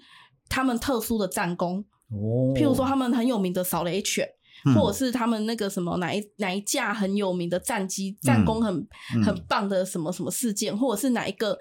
[0.50, 4.28] 他们特殊的战功哦，譬如说他们很有名的扫雷犬
[4.68, 8.76] 嗯、或者是他们那个什么哪一哪一架很有名的战机战功很、
[9.14, 11.60] 嗯、很棒的什么什么事件，或者是哪一个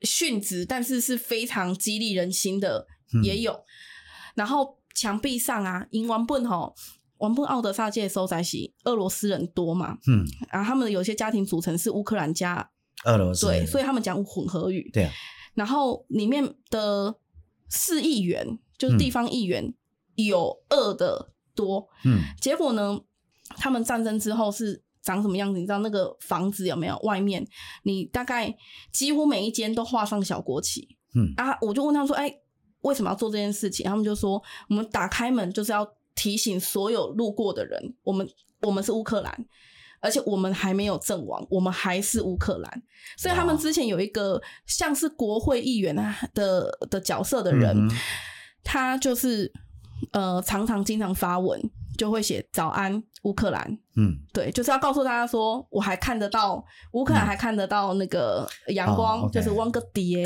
[0.00, 2.84] 殉职，但是是非常激励人心的
[3.22, 3.52] 也有。
[3.52, 3.64] 嗯、
[4.34, 6.74] 然后墙壁上啊，银王本吼，
[7.20, 12.70] 原本奥德萨界的收在是俄罗斯人多嘛，嗯，然后他们的有些家庭组成是乌克兰加
[13.04, 15.12] 俄罗斯，对，所以他们讲混合语，对、啊。
[15.54, 17.14] 然后里面的
[17.68, 19.74] 市议员就是地方议员
[20.14, 22.98] 有俄的多，嗯，结果呢，
[23.56, 25.58] 他们战争之后是长什么样子？
[25.58, 26.96] 你知道那个房子有没有？
[27.00, 27.46] 外面
[27.82, 28.56] 你大概
[28.92, 32.32] 几乎每一间都画上小国旗，嗯啊，我就问他们说，哎，
[32.82, 33.84] 为什么要做这件事情？
[33.84, 35.86] 他们就说，我们打开门就是要
[36.20, 38.28] 提醒所有路过的人，我们
[38.60, 39.46] 我们是乌克兰。
[40.02, 42.82] 而且我们还没有阵亡，我们还是乌克兰，
[43.18, 47.90] 所以他们之前有一个像是国会议员啊的的角色的人，嗯、
[48.64, 49.52] 他就是
[50.12, 51.60] 呃常常经常发文，
[51.98, 60.24] 就会写早安乌克兰，嗯，对，就是要告诉大家说，我还看得到乌克兰，还看得到那个阳光，就是汪个爹，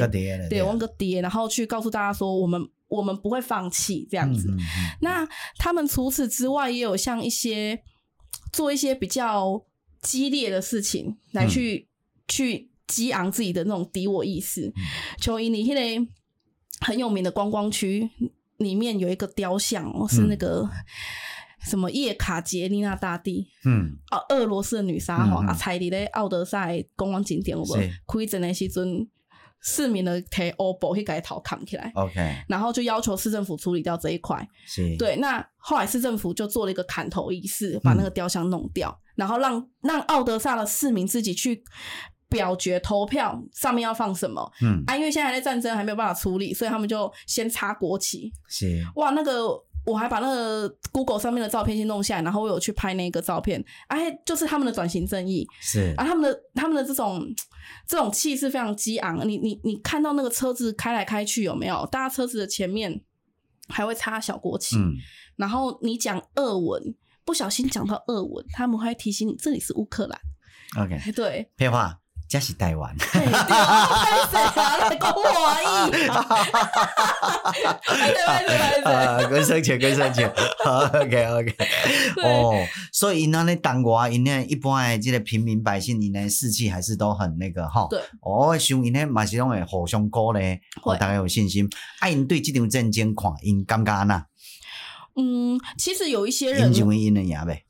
[0.49, 4.49] 对，汪个爹，然后去告诉大家说，我们我们不会放弃这样子。
[4.49, 7.83] 嗯嗯嗯、那他们除此之外，也有像一些。
[8.53, 9.65] 做一些比较
[10.01, 11.89] 激烈的事情来去、嗯、
[12.29, 14.73] 去激昂自己的那种敌我意识。
[15.19, 16.07] 就以你现在
[16.81, 18.09] 很有名的观光区
[18.59, 20.71] 里面有一个雕像，嗯、是那个
[21.63, 29.09] 什么叶卡捷琳娜大帝，嗯，啊，俄罗斯的女沙皇、嗯、啊，彩礼的奥德赛观光景点，我们开整的时阵。
[29.65, 34.47] 市民的提欧博去改头扛起来，OK，然后就要求市政府处理掉这一块。
[34.67, 41.65] 是，对，那后来市政府就做了一个砍头仪式，把那个雕像弄掉，嗯、然后让让奥德萨的市民自己去
[42.29, 44.53] 表决投票，上面要放什么。
[44.61, 48.31] 嗯，啊，因为现在还在战争，还没有办法处理，所以他们就先插国旗。
[48.47, 49.65] 是，哇，那个。
[49.87, 55.93] 我还把那个 Google 上面的照片先弄下来，然后我有去拍那个照片，哎，就是他们的转型正义，是。
[55.99, 57.23] 啊，他们的他们的这种
[57.87, 59.29] 这种气势非常激昂。
[59.29, 61.87] 你你你看到那个车子开来开去有没有？
[61.87, 63.03] 大家车子的前面
[63.69, 64.93] 还会插小国旗，嗯、
[65.37, 70.21] 然后你讲俄文，不小心讲到俄文，他们会提醒你这里是乌克兰。
[70.85, 72.01] OK，对，废话。
[72.35, 74.77] 这是台湾，对啊，拍谁啊？
[74.77, 75.65] 来讲华语，
[77.87, 79.23] 拍谁拍谁拍谁啊！
[79.31, 80.25] 更生气，更生气。
[80.67, 81.55] OK OK，
[82.25, 87.87] 哦，所以因安尼当外，因呢一般的这个平民百姓，因呢士气还是都很那个哈。
[87.89, 91.71] 对，哦，像因呢嘛是拢会互相鼓励，我大概有信心。
[92.01, 94.21] 啊，因对这场战争看，因感觉安怎？
[95.15, 97.63] 嗯，其实有一些人，因为因的赢呗。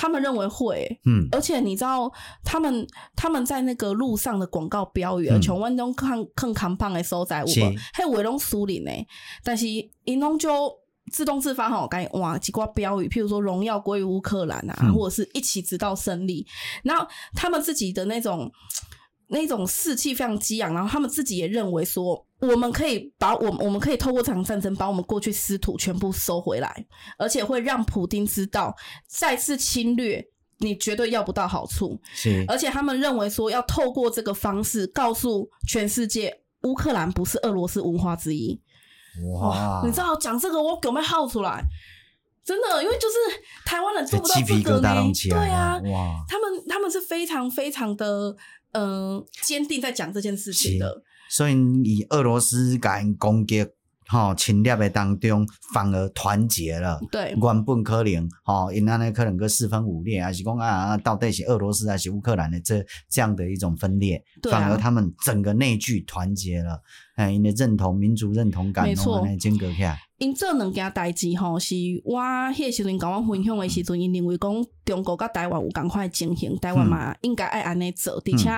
[0.00, 2.08] 他们认为会，嗯，而且你知道，
[2.44, 7.74] 他们他们在那个路上的广告标语，从弯东看看扛棒的所在，有无？
[7.92, 8.90] 还有维龙苏林呢，
[9.42, 9.66] 但是
[10.04, 10.72] 因拢就
[11.10, 16.46] 自动自发哈，我感觉哇，几挂标语，譬如说荣耀归于乌克兰啊，嗯、或者是一起直到胜利，
[16.84, 18.48] 然后他们自己的那种。
[19.30, 26.86] 那种士气非常激昂，然后他们自己也认为说，我们可以把我们我们可以透过这场战争把我们过去失土全部收回来，
[27.18, 28.74] 而且会让普丁知道
[29.06, 30.26] 再次侵略
[30.60, 32.00] 你绝对要不到好处。
[32.14, 38.58] 是，而且他们认为说要透过这个方式告诉全世界，乌克兰不是俄罗斯文化之一。
[39.34, 41.62] 哇，哇，你知道讲这个我有没有号出来？
[42.42, 45.12] 真的，因为就是台湾人做不到这个呢。
[45.28, 48.34] 对啊，哇，他们他们是非常非常的。
[48.72, 51.52] 嗯，坚定在讲这件事情的，所以
[51.84, 53.66] 以俄罗斯敢攻击、
[54.06, 56.98] 吼侵略的当中，反而团结了。
[57.10, 66.82] 对，原本可能吼，因安尼可能个四分五裂，还是讲啊，到底是俄罗斯还是乌克兰的这这样的一种分裂，啊、反而他们整个内聚团结了，
[67.16, 69.98] 哎，因为认同民族认同感，没错，间隔开。
[70.18, 78.50] 因这两件代志吼，是我迄个时阵甲我分享诶时阵，因认为讲中国甲台湾有共款诶情形，台湾嘛应该爱安尼做，而且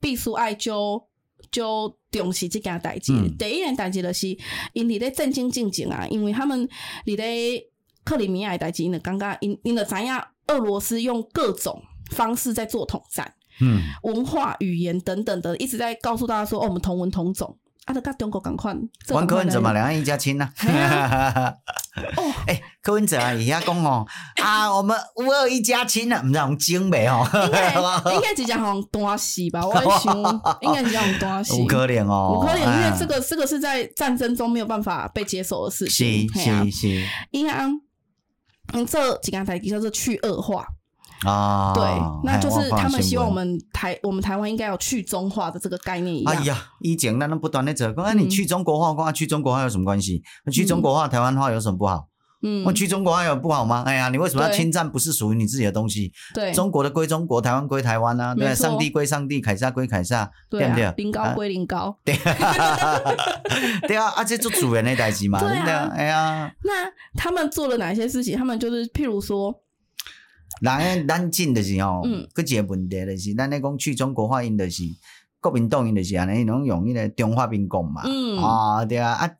[0.00, 1.06] 必须爱就
[1.50, 3.12] 就重视即件代志。
[3.12, 4.26] 嗯、第一件代志就是
[4.72, 6.66] 因伫咧战争进程啊，因为他们
[7.04, 7.62] 伫咧
[8.04, 10.10] 克里米亚诶代志，因就感觉因因就知影
[10.46, 17.58] 俄罗斯用各种方式在做统战，嗯，文化、语言等等的，一直在告诉大家说，哦，我们同文同种。
[17.84, 18.80] 啊，都甲中国共款。
[19.08, 20.48] 阮柯文哲嘛，两岸一家亲呐。
[22.16, 24.06] 哦，哎，柯文哲啊，伊遐讲哦，
[24.42, 27.24] 啊，我们乌二一家亲啊，毋知用精袂吼。
[27.44, 27.74] 应该
[28.14, 30.16] 应该是讲用单死吧，我想
[30.60, 31.58] 应该是讲用单死。
[31.58, 36.26] 有可能哦，有可能，因为这个这个是在战争中没有办法被接受的事情。
[36.32, 37.06] 是是是。
[37.30, 37.52] 因为
[38.72, 40.66] 嗯，这几个台叫做去恶化。
[41.26, 41.84] 啊，对，
[42.24, 46.34] 那就是他们希望我们台我们台湾应该要去中化的这个概念一样。
[46.34, 50.22] 哎呀，以前那那不断的讲，哎，你去中国化，跟去中国化有什么关系？
[50.52, 52.08] 去中国化，台湾话有什么不好？
[52.44, 53.84] 嗯，我去中国化有不好吗？
[53.86, 56.12] 哎呀，你为什么要侵占不是属于你自己的东西？
[56.34, 60.92] 对，中国的归中国，台湾归台湾啊，对，上帝归上帝，凯撒归凯撒，对不对？
[60.96, 62.16] 临高归临高，对，
[63.86, 68.36] 对啊， 啊，这做主人的代志嘛，对啊，哎呀，那他们做了哪些事情？
[68.36, 69.54] 他们就是譬如说。
[70.60, 74.82] 咱咱进的是吼，嗯，个一个问题就是，咱咧讲去中国化，因就是
[75.40, 79.30] 国民党因就是安尼，拢用迄个中华民国嘛，嗯，啊对啊，啊，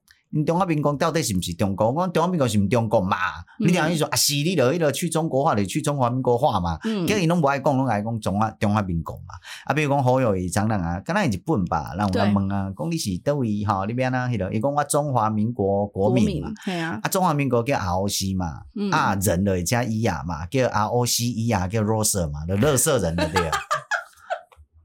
[0.46, 1.90] 中华民国到底是毋是中国？
[1.90, 3.16] 我讲中华民国是毋中国嘛？
[3.60, 6.78] 嗯、你听伊说啊，是你着迄个去中国化，着去中华民国化嘛？
[6.84, 9.34] 嗯，叫伊拢无爱讲，拢爱讲中华中华民国嘛？
[9.66, 13.84] 啊，比如讲好友伊长人啊，敢若日本吧，人有人问啊，讲你是倒位吼？
[13.86, 14.26] 你边啊？
[14.28, 23.58] 迄落伊讲我中华民国国民嘛，系啊，啊中华民国叫 ROC 嘛，嗯、啊人的加伊亚嘛，叫 ROC 伊亚叫 Rose 嘛，就乐色人的对啊。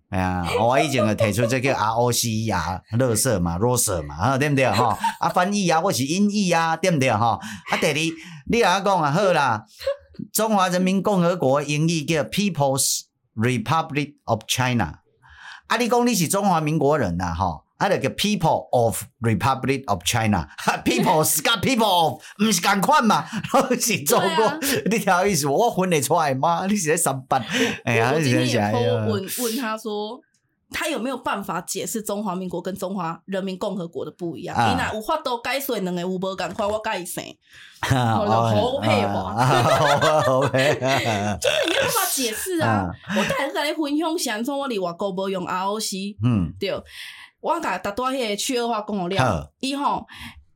[0.09, 4.97] 哎呀，我以前就提出这个 R O C E 啊，乐色嘛，Rose 嘛，啊，对不对哈？
[5.19, 7.37] 啊，翻译啊，我是音译啊，对不对哈？
[7.69, 7.93] 啊，第二，
[8.49, 9.65] 你阿讲啊，好啦，
[10.31, 13.01] 中华人民共和国英语叫 People's
[13.35, 14.99] Republic of China，
[15.67, 17.63] 啊，你讲你是中华民国人呐，哈？
[17.77, 23.25] 啊，着叫 People of Republic of China，People 是甲 People of 毋是共款嘛？
[23.53, 24.59] 拢是中国，啊、
[24.89, 26.65] 你听意思，我分得出来吗？
[26.67, 27.43] 你是在上班？
[27.85, 30.19] 哎呀，我今天也问问他说，
[30.71, 34.57] 他有没有办法解释中华民国跟中华人民共和国的不一样？
[34.57, 37.21] 你若有法度解释两个有无共款，我解释。
[37.87, 39.35] 好配话，
[40.25, 42.89] 好配，就是没有办法解释啊！
[43.15, 46.71] 我大概跟你分享，想说我伫外国无用 ROC，嗯，对。
[47.47, 50.05] 我甲大多迄个去恶化讲互了，伊吼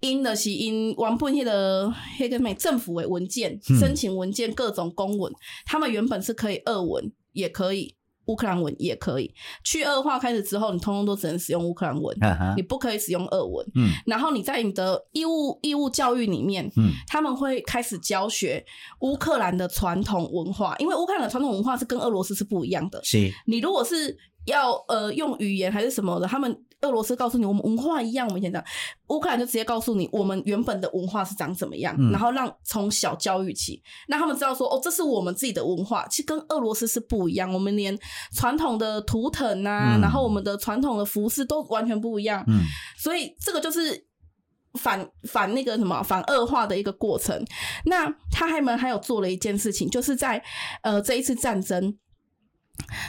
[0.01, 5.31] 因的是因原本迄个迄个美政府的文件、嗯、申请文件各种公文，
[5.65, 9.33] 他们原本是可以俄文，也可以乌克兰文，也可以。
[9.63, 13.65] 去二化开始之后，你通通都只能使用乌克兰文，啊、你不可以使用俄文。
[13.75, 18.65] 嗯，然后你在你的义务义务教育里面，嗯，他们会开始教学
[18.99, 23.01] 乌克兰的传统文化，因为乌克兰的传统文化是跟俄罗斯是不一样的。
[23.01, 26.59] 是，你如果是要呃用语言还是什么的，他们。
[26.81, 28.27] 俄罗斯告诉你，我们文化一样。
[28.27, 28.63] 我们现在
[29.09, 37.53] 乌克兰就直接告诉你，我们原本的文化是长怎么样，嗯、然后让从小教育起，让他们知道说，哦，这是我们自己的文化，其实跟俄罗斯是不一样。
[37.53, 37.97] 我们连
[38.35, 42.43] 传统的图腾啊，嗯、然后我们的传统的服饰都完全不一样。
[42.47, 42.61] 嗯，
[42.97, 44.05] 所以这个就是
[44.79, 47.45] 反反那个什么反恶化的一个过程。
[47.85, 50.43] 那他还们还有做了一件事情，就是在
[50.81, 51.97] 呃这一次战争。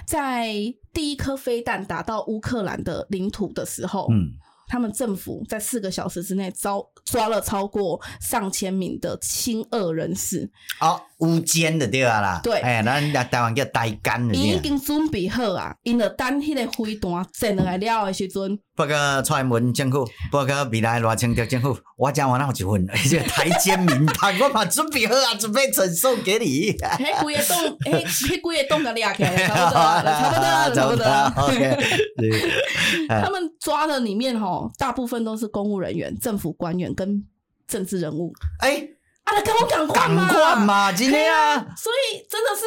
[0.07, 0.53] 在
[0.93, 4.33] 第一颗飞弹打到乌克兰的领土的时候，嗯，
[4.69, 10.51] 他们政府在四个小时之内招抓了超过上千名的亲俄人士。
[10.81, 11.01] 哦。
[11.23, 14.35] 乌奸的对啊啦，对，哎，咱台湾叫台干的。
[14.35, 18.59] 伊已经准备好啊，因着等迄个飞弹进来了的时阵。
[18.75, 26.73] 报告蔡英文政府，报告未来赖清德政府，我讲完那有一份， 这个台奸名单，我嘛准备好啊，准备赠送给你。
[26.73, 31.47] 迄几个洞， 迄迄几个洞个裂开，差不多， 差不多，差不多。
[31.47, 31.79] OK，
[33.09, 37.25] 他们抓的里面吼，大部分都是公务人员、政府官员跟
[37.69, 38.33] 政治人物。
[38.59, 38.89] 哎。
[39.25, 40.29] 啊，跟我赶快嘛！
[40.29, 42.63] 赶快嘛，今天啊，所以真的是，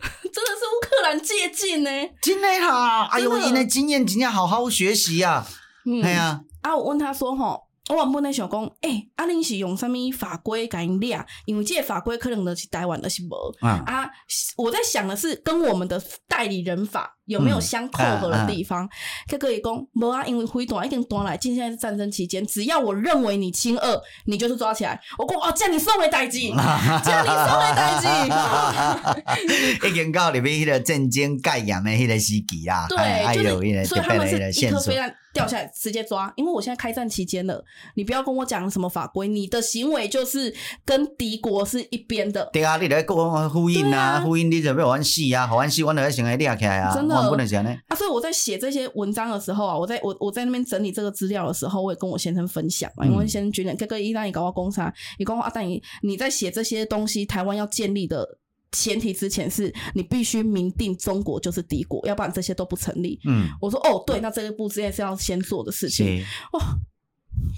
[0.32, 1.90] 真的是乌克兰借鉴呢。
[2.22, 5.46] 真的哈，哎呦，因的经验，真要好好学习啊。
[5.86, 7.62] 嗯，哎呀，啊，我问他说，吼。
[7.90, 11.22] 我原本在想讲，诶、欸，啊，恁是用啥物法规甲因掠？
[11.44, 13.36] 因为这个法规可能就是台湾的是无。
[13.60, 14.08] 嗯、啊，
[14.56, 18.88] 我在想的是跟我们的代理人法有没有相扣合的地方。
[19.28, 25.00] 结果伊讲无啊，因为飞弹已经弹来，现在是战争期间，只要我认为你亲二，你就是抓起来。
[25.18, 29.88] 我讲哦，叫你送回代志， 叫你送回代志。
[29.88, 35.14] 已经到里面迄个震惊盖阳的迄个时期啊，对，哎、就是所以他们是一颗飞弹。
[35.34, 37.60] 掉下来直接抓，因为我现在开战期间了，
[37.96, 42.48] 你不要跟我讲什么法规，你的行为就是跟敌国是一边的。
[42.52, 47.76] 对啊，你来跟我呼应啊，呼应你就要玩戏啊，好玩戏，我来先来立起来啊，真的不能讲呢。
[47.88, 58.38] 啊，所以我在写这些文章的时候啊，我在我我在那边整理这个资料的时候，我也跟我先生分享啊，因为先生觉得这个一旦你搞到工厂，你跟我啊，但你你在写这些东西，台湾要建立的。
[58.76, 63.20] 前提之前是你必须明定中国就是敌国，要不然这些都不成立。
[63.24, 66.20] 嗯，我说哦，对，那这个步之前是要先做的事情。
[66.54, 66.74] 哇哦，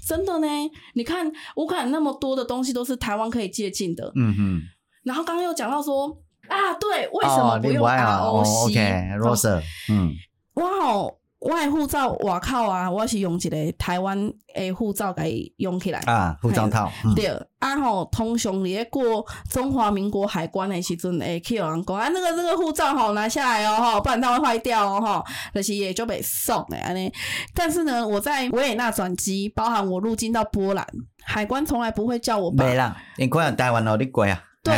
[0.05, 0.47] 真的呢，
[0.93, 4.11] 你看乌克兰那么多的东西都是台湾可以借鉴的。
[4.15, 4.61] 嗯哼。
[5.01, 6.15] 然后刚刚又讲到说
[6.49, 10.13] 啊，对，为什么不用 ROC？OK，Rose，嗯，
[10.55, 16.91] 哇哦，我的护照外靠啊，我是用一个台湾诶护照给用起来啊，护照套。
[17.05, 17.27] 嗯、对，
[17.59, 27.11] 啊吼，通常你过中华民国海关的时阵，诶，去有人讲啊，那个那个护照吼拿下来哦，吼，不然它会坏掉哦，吼，那些也就被送诶，安尼。
[27.53, 30.85] 但是呢，我在维也纳转机，包含我入境到波兰，
[31.23, 32.49] 海关从来不会叫我。
[32.49, 34.43] 没啦，你过来台湾哦，你过啊。
[34.63, 34.73] 对，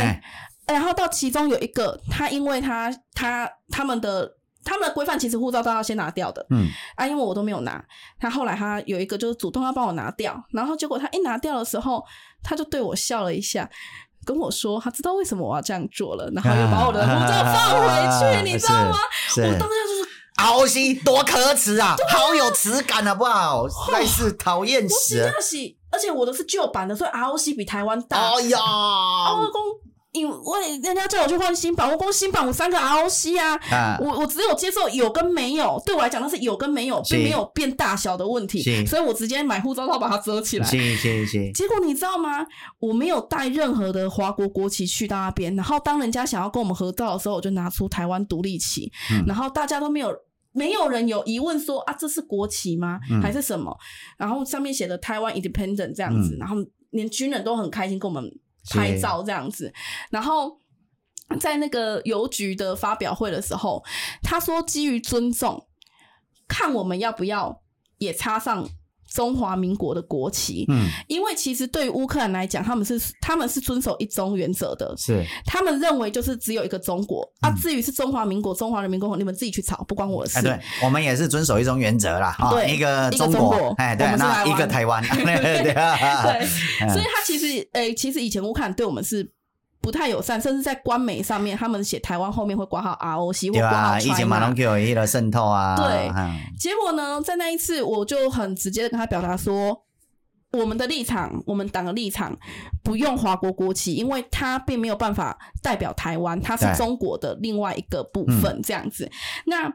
[0.72, 4.36] 然后到其中有一个，他因为他他他们的。
[4.62, 7.82] 他们的规范其实护照都要先拿掉的，嗯，啊，因为我都没有拿，
[8.20, 12.04] 他后来他有一个就是主动要帮我拿掉，然后结果他一拿掉的时候，
[12.42, 13.68] 他就对我笑了一下，
[14.22, 17.88] 跟我说他知道为什么我要这样做了，然后又把我的护照放回
[18.20, 18.98] 去，啊、你知道吗？
[19.38, 23.66] 我当下就是凹西多可耻啊，好有耻感好不好？
[23.90, 25.32] 但是讨厌死了，
[25.90, 28.18] 而且我的是旧版的，所以 ROC 比台湾大。
[28.18, 28.58] 哎呀，
[30.12, 40.66] 因为人家叫我去换新版，我光新版我三个 ROC 啊，啊我我只有接受有跟没有，对我来讲那是有跟没有，并没有变大小的问题，所以我直接买护照套把它遮起来。
[40.66, 41.52] 行行行。
[41.52, 42.44] 结果你知道吗？
[42.80, 50.12] 我没有带任何的华国国旗去到那边，然后当人家想要跟我们合照的时候，我就拿出台湾独立旗，嗯、然后大家都没有，
[50.50, 52.98] 没有人有疑问说啊，这是国旗吗？
[53.08, 53.72] 嗯、还是什么？
[54.18, 56.56] 然后上面写的台湾 Independent 这样子，嗯、然后
[56.90, 58.28] 连军人都很开心跟我们。
[58.68, 59.72] 拍照这样子，
[60.10, 60.58] 然后
[61.38, 63.84] 在那个邮局的发表会的时候，
[64.22, 65.66] 他说基于尊重，
[66.48, 67.62] 看我们要不要
[67.98, 68.68] 也插上
[69.14, 70.64] 中华民国的国旗。
[70.68, 77.54] 嗯，因为其实对于乌克兰来讲，他们是他们是遵守一中原则的，是他们认为就是只有一个中国、嗯、啊。
[77.60, 80.38] 至于是中华民国、中华人民共和国，你们自己去吵，不关我的事。
[80.38, 82.36] 哎、对，我们也是遵守一中原则啦。
[82.52, 86.46] 对，一个中国，哎，对，那一个台湾， 对，
[86.88, 89.32] 所以他其实，哎、欸，其实以前乌克兰对我们是。
[89.82, 93.98] 不太友善，甚至在官媒上面，他们写台湾后面会挂号 ROC 或挂。
[93.98, 95.74] 以前马龙 Q 有的渗透啊。
[95.74, 99.84] 对，嗯、结果呢，在那一次，我就很直接的跟他表达说，
[100.52, 102.36] 我们的立场，我们党的立场，
[102.82, 109.06] 不用华国国旗，因为它并没有办法代表台湾，它是中国的另外一个部分，这样子。
[109.06, 109.12] 嗯、
[109.46, 109.74] 那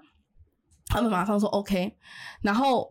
[0.88, 1.96] 他们马上说 OK，
[2.42, 2.90] 然后。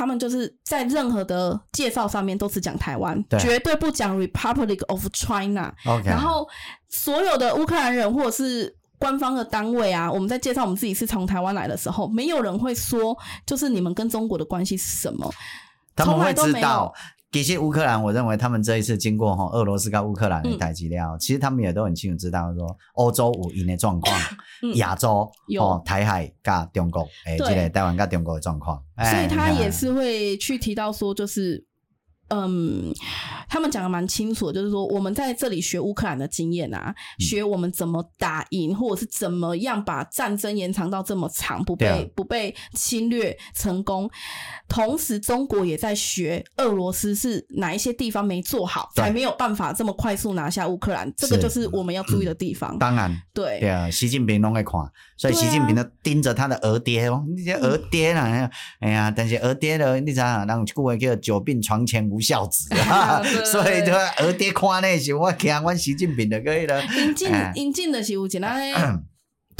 [0.00, 5.70] 他们就是在任何的介绍上面都只讲台湾，对绝对不讲 Republic of China。
[6.06, 6.48] 然后
[6.88, 15.30] 所有的乌克兰人或者是官方的单位啊，我们在介绍我们自己是从台湾来的时候，没有人会说就是你们跟中国的关系是什么，
[15.98, 16.90] 从来都没有。
[17.32, 24.20] 其实乌克兰，我认为他们这一次经过哈俄罗斯跟乌克兰的打击了，嗯、其实他们也都很清楚知道说欧洲五因的状况，
[24.74, 25.62] 亚、嗯、洲有。
[25.62, 31.64] 哦台海跟中国诶，这个台湾跟中国的状况，所以他也是会去提到说就是。
[32.30, 32.92] 嗯，
[33.48, 44.08] 他们讲的蛮清楚的，就是说我们在这里学乌克兰的经验啊，嗯、学我们怎么打赢，或者是怎么样把战争延长到这么长，不被、啊、不被侵略成功。
[44.68, 51.12] 同时，中国也在学俄罗斯是哪一些地方没做好，才没有办法这么快速拿下乌克兰。
[51.16, 52.76] 这个就是我们要注意的地方。
[52.76, 54.80] 嗯、当然，对对啊，习近平拢爱看，
[55.20, 58.50] 所以习近平都盯着他的儿爹哦，你这儿爹啦，嗯、
[58.80, 66.82] 哎呀，但是儿爹的你知道，让各位叫久病床前无孝子啊， 所以就儿爹看那些，我看我习近平就可以了。
[66.96, 69.00] 引进引进的是有钱啊。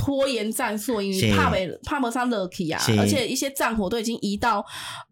[0.00, 4.64] 拖延战术，因为帕梅帕梅上 lucky 啊，而且一些战火都已经移到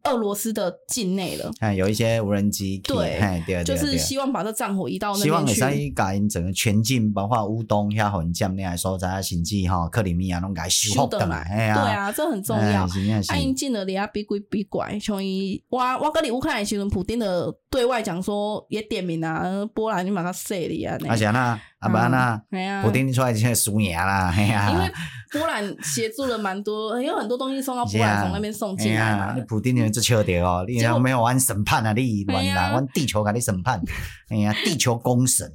[0.04, 1.50] 俄罗斯的境内了。
[1.60, 5.54] 哎，有一些无人机，对，就是希望把这战火移到那边去。
[5.54, 11.36] 希望可以把整个全境，包括乌东遐很将那来说，在甚至哈克里米亚拢给修复的来。
[11.42, 12.88] 哎对啊，这很重要。
[13.26, 14.98] 他已经进了，你要比鬼比怪。
[14.98, 19.44] 从伊我我跟你乌克兰新闻，普丁的对外讲说也点名啊，
[19.74, 20.98] 波兰你把他杀了啊。
[21.08, 21.60] 而且呢。
[21.80, 22.42] 啊不然呢？
[22.82, 24.68] 普丁出来就输赢啦，哎呀！
[24.68, 24.92] 因为
[25.32, 29.34] 波兰协助了蛮多，有很多东西送到波兰，从那边送进来嘛。
[29.34, 31.92] 你普丁人就笑掉哦，你没有玩审判啊？
[31.92, 32.72] 你玩哪？
[32.72, 33.80] 玩地球给你审判？
[34.28, 35.50] 哎呀，地球公审！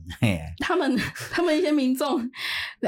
[0.59, 0.99] 他们
[1.31, 2.19] 他们一些民众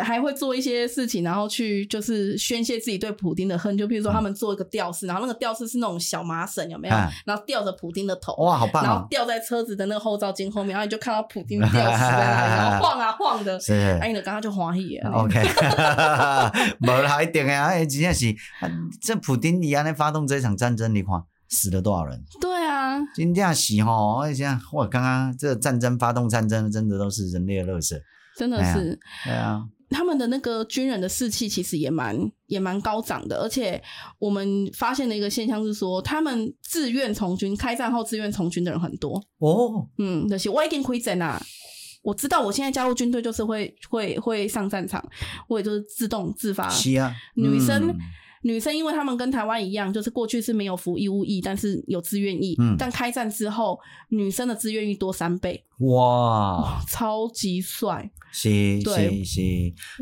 [0.03, 6.95] 还会做一些事情，然后去就是宣泄自己对普丁的恨，就比如说他们做一个吊饰，然后那个吊饰是那种小麻绳，有没有？
[7.25, 8.83] 然后吊着普丁的头，哇，好棒！
[8.83, 13.35] 然后吊在车子的那个后照镜后面，然后你就看到普丁吊饰在那里，然后晃啊晃。
[13.43, 15.11] 的， 是，哎，你刚刚就欢喜啊。
[15.13, 15.43] OK，
[16.81, 18.35] 无啦，一定啊，真正是，
[19.01, 21.11] 这普丁你安尼发动这场战争，你看
[21.49, 22.23] 死了多少人？
[22.41, 27.99] 对啊，真正是吼，而且我刚刚这战争发动战争，真的都是人类的垃圾，
[28.37, 28.99] 真的是。
[29.23, 32.17] 对啊，他们的那个军人的士气其实也蛮
[32.47, 33.81] 也蛮高涨的，而且
[34.19, 39.23] 我们发现的一个现象是说，他们自愿从军，开战后自愿从军的人很多。
[39.37, 41.41] 哦，嗯，就是我已经亏钱啊。
[42.05, 45.03] 我知道，我现在加入军队就是会会会上战场，
[45.47, 46.69] 我也就是自动自发。
[46.69, 47.97] 是啊，女生、嗯、
[48.43, 52.55] 女生，因为他们跟台湾一样，就是过去是没有服义务役，但是有自愿役。
[52.59, 53.79] 嗯，但开战之后，
[54.09, 55.64] 女生的自愿役多三倍。
[55.79, 58.09] 哇，超级帅！
[58.31, 58.49] 是
[58.81, 59.41] 是是，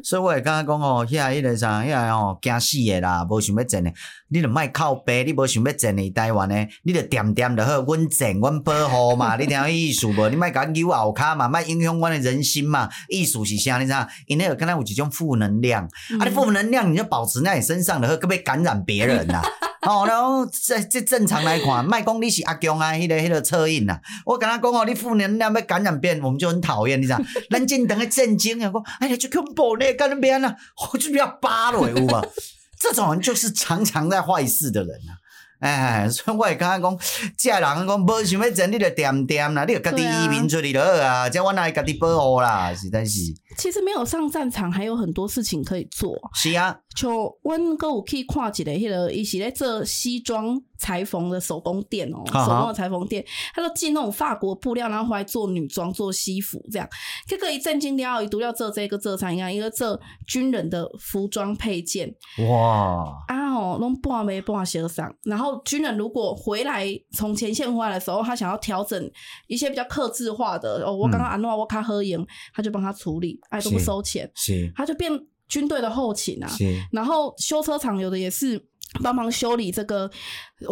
[0.03, 3.91] 所以我会感觉讲哦，遐迄个啥，遐哦惊死的啦，无想要整的，
[4.29, 10.29] 你着莫靠背，你无想要整的台湾的，你着点点着好，阮整，阮保护嘛，你听我意思无？
[10.29, 12.89] 你莫甲扭后骹嘛，莫影响阮诶人心嘛。
[13.09, 13.79] 意思是啥？
[13.79, 14.07] 你知影？
[14.27, 19.41] 因迄个敢若有一种负能量，嗯、啊，你负能量你就保持在你身上的，可别感染别人呐。
[19.87, 23.99] 哦，然后这这正常来看， 卖讲你是阿强啊，迄、那个迄、那个车印呐。
[24.25, 27.19] 我跟他讲哦，你负能量要感染别人，我们就很讨厌，你知道？
[27.49, 30.55] 冷静等个震惊啊，讲哎呀，就恐怖呢，干那边啊，
[30.93, 32.27] 我就不要扒了，有无？
[32.79, 35.19] 这种人就是常常在坏事的人啊。
[35.59, 36.99] 哎，所以我会跟他讲，
[37.37, 43.19] 这人讲无想要整，你就点点啦，你就家己移民出去就好啊，这我哪会家己保护啦，实在是。
[43.57, 46.13] 其实没有上战场，还有很多事情可以做。
[46.33, 56.87] 是啊，就阮阁有去看一个迄个，伊是咧做西装裁缝的手工店哦、喔，手工的裁缝店，他都进那种法国布料，然后回来做女装、做西服这样。
[57.27, 59.51] 结果一震惊了，伊都要做这个做啥样？
[59.51, 62.13] 一个做军人的服装配件。
[62.47, 63.23] 哇！
[63.27, 65.15] 啊哦，拢半卖半销上。
[65.23, 69.11] 然后军人如果回来从前线回来的时候，他想要调整
[69.47, 73.39] 一些比较克制化的哦，我刚刚安诺我卡喝赢，他就帮他处理。
[73.49, 75.11] 哎，都不收钱，是，他就变
[75.53, 78.65] 军队的后勤啊，是，然后修车厂有的也是。
[79.01, 80.07] 帮忙修理这个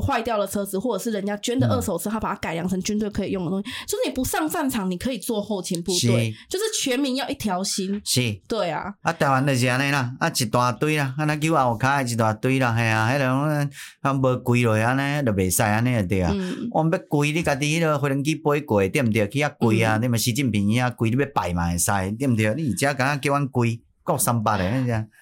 [0.05, 3.67] 坏掉的车子，或者是人家捐的二手车，他把它改良成军队可以用的东西。
[3.87, 7.99] 就是你不上战场，你可以做后勤部队，就是全民要一条心。
[8.05, 8.93] 是，对啊。
[9.01, 13.71] 啊，台湾就是安尼啦，啊一大堆啦，啊那叫后卡一大堆啦，系啊，迄种
[14.01, 16.31] 啊无贵落安尼，就袂使安尼对啊。
[16.69, 19.27] 我们要贵，你家己迄个飞机飞过，对不对？
[19.29, 22.53] 去遐贵啊，你嘛习近平遐贵，你要摆嘛会使，对不对？
[22.53, 24.63] 你而家刚刚叫阮贵，够三八的。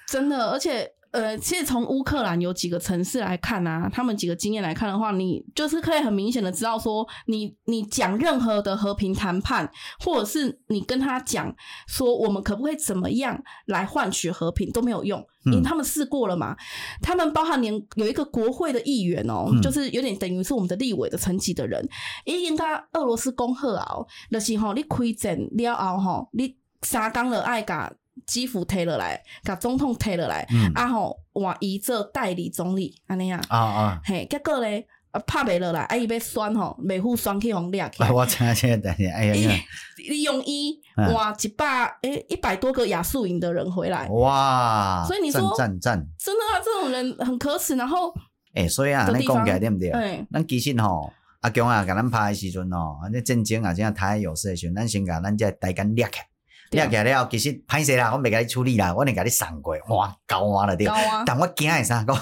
[0.08, 0.94] 真的，而且。
[1.12, 9.68] 呃，其实从乌克兰有几个城市来看啊，他们几个经验来看的话，你就是可以很明显的知道说，你你讲任何的和平谈判，
[10.02, 11.52] 或者是你跟他讲
[11.88, 16.56] 说我们可不可以怎么样来换取和平都没有用，因为他们试过了嘛。
[17.02, 21.84] 他们包含连有一个国会的议员哦，就是有点等于是我们的立委的层级的人，
[22.24, 23.96] 已经他俄罗斯恭贺啊，
[24.30, 27.92] 就是吼你开战了后吼，你三刚了爱噶。
[28.30, 38.04] 基辅推了来，甲总统推了来，嗯、啊吼，换伊做代理总理，安尼啊，啊啊，嘿，结果咧，啊拍袂落来，啊伊要选吼，未付选去互掠去。
[38.14, 39.60] 我知影，知影，哎呀，
[40.08, 45.04] 利用伊换一百诶一百多个亚速营的人回来，哇！
[45.08, 47.76] 所以你说，赞赞赞，真的啊，这种人很可耻。
[47.76, 48.14] 然后，
[48.54, 49.90] 诶、欸，所以啊，咱讲起来对不对？
[49.90, 51.12] 哎，咱其实吼，
[51.42, 56.20] 阿强啊，甲咱拍诶时阵吼，安尼战争啊，这样台有事诶时阵，咱先甲咱这台干掠起。
[56.72, 60.86] 掠起来了，其实歹势啦，我袂甲你处理啦，我能甲你送过，哇，高啊了对。
[60.88, 62.04] 啊、但我惊诶啥？
[62.08, 62.22] 讲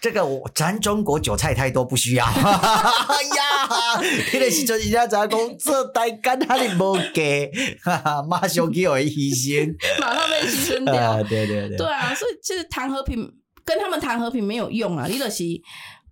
[0.00, 2.26] 这个我咱中国韭菜太多，不需要。
[2.26, 5.38] 哎呀，迄个时阵人家在讲？
[5.58, 7.50] 这代干他哩无给，
[8.28, 11.12] 马上给我牺牲，马上被牺牲掉。
[11.12, 11.78] 啊、对对对。
[11.78, 13.32] 对啊，所以其实谈和平
[13.64, 15.44] 跟他们谈和平没有用啊，你就是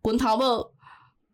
[0.00, 0.72] 滚头无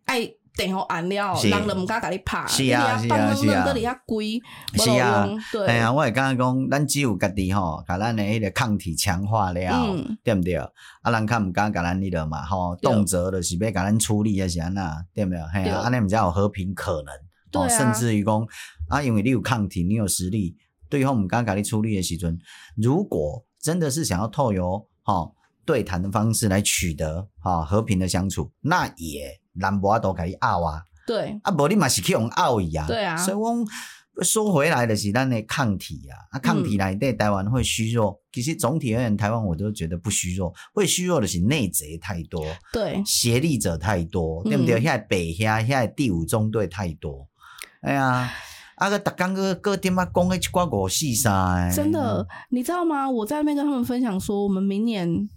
[0.06, 0.28] 爱。
[0.56, 4.40] 等候按了，人都唔敢甲你拍，是啊是啊是啊，搁你遐贵，
[4.74, 9.60] 是啊，对，哎呀，我会感觉讲，咱只有家己吼，甲咱的迄个抗体强化了，
[9.92, 10.56] 嗯、对不对？
[10.56, 15.40] 啊，人较唔敢甲咱迄个嘛，吼，动辄就是要甲咱处理啊，是安那，对不对？
[15.52, 18.46] 嘿啊，安尼毋才有和平可能，哦，甚至于讲
[18.88, 20.56] 啊，因为你有抗体，你有实力，
[20.88, 22.38] 对方唔敢甲你处理的时阵，
[22.76, 25.34] 如果真的是想要透过吼
[25.66, 29.38] 对谈的方式来取得哈和平的相处，那也。
[29.58, 42.42] 难无都可以拗啊，对，啊，无你嘛是去用拗伊啊，对啊，所以讲说回来的是咱的抗体啊，啊，抗体内对台湾会虚弱，嗯、其实总体而言，台湾我都觉得不虚弱，会虚弱的是内贼太多，
[42.72, 44.80] 对，协力者太多，对不对？
[44.80, 47.28] 现在北下，现在第五中队太多，
[47.82, 48.32] 哎呀，
[48.76, 53.10] 啊个逐工个个点啊讲个一挂五四三，真的，你知道吗？
[53.10, 55.28] 我在那边跟他们分享说，我们明年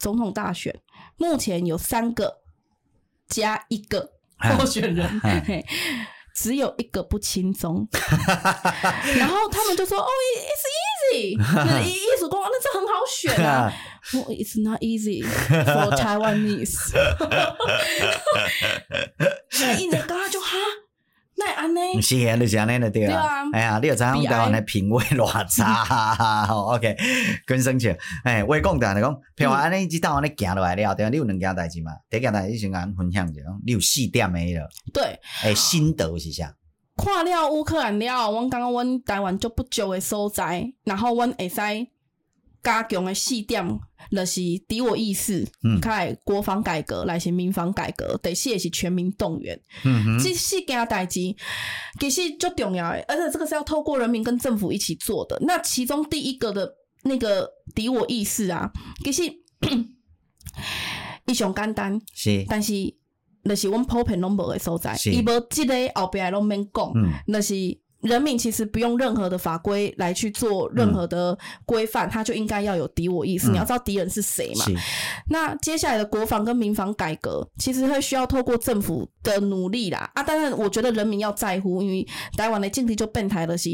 [0.00, 0.74] 总统大选，
[1.16, 2.39] 目前有三个。
[3.30, 4.10] 加一个
[4.58, 5.08] 候选人，
[6.34, 7.88] 只有一个不轻松，
[9.16, 10.06] 然后他们就说：“哦
[10.36, 10.66] ，it's
[11.14, 13.72] easy，就是意思说，那这很好选啊。
[14.14, 16.92] ”Oh, it's not easy for Taiwanese。
[19.78, 20.56] 一年刚刚就哈。
[21.40, 21.80] 那安呢？
[22.02, 23.50] 是啊，就是安尼了对啊。
[23.52, 26.44] 哎呀，你有知影台湾的品味偌差？
[26.52, 26.94] OK，
[27.46, 27.96] 跟生气。
[28.24, 31.92] 哎，我讲的，你讲，譬如安尼，即当安尼行落来了，对啊，你有两件代志嘛？
[32.10, 34.68] 第一件代志先跟分享一下，你有四点的了。
[34.92, 35.18] 对。
[35.42, 36.54] 诶，心得是啥？
[36.96, 41.56] 看了乌克兰了，阮感觉阮台湾足不足的所在，然后阮会使
[42.62, 43.66] 加强的四点，
[44.10, 45.46] 就是敌我意识，
[45.80, 49.60] 开、嗯、国防改革，来是民防改革，第四是全民动员。
[49.84, 51.20] 嗯哼，这四件代志
[51.98, 55.38] 其实就重要诶，而且这个是要透过人民跟政府一起做的。
[55.42, 56.72] 那其中第一个的
[57.04, 58.70] 那个敌我意识啊，
[59.04, 59.22] 其实
[61.26, 62.72] 一上简单，是，但是
[63.42, 66.92] 那是我们普遍拢无诶所在，伊无即个后边拢免讲，
[67.26, 67.54] 那是。
[68.00, 71.36] 人民其实不用任何的法规来去做任何的
[71.66, 73.48] 规范，嗯、他就应该要有敌我意识。
[73.50, 74.64] 嗯、你要知道敌人是谁嘛？
[75.28, 80.10] 那接下来的国防跟民防改革，其实会需要透过政府的努力啦。
[80.14, 83.70] 啊，当然，我觉得人民要在乎，因为台湾的政治就变态了是。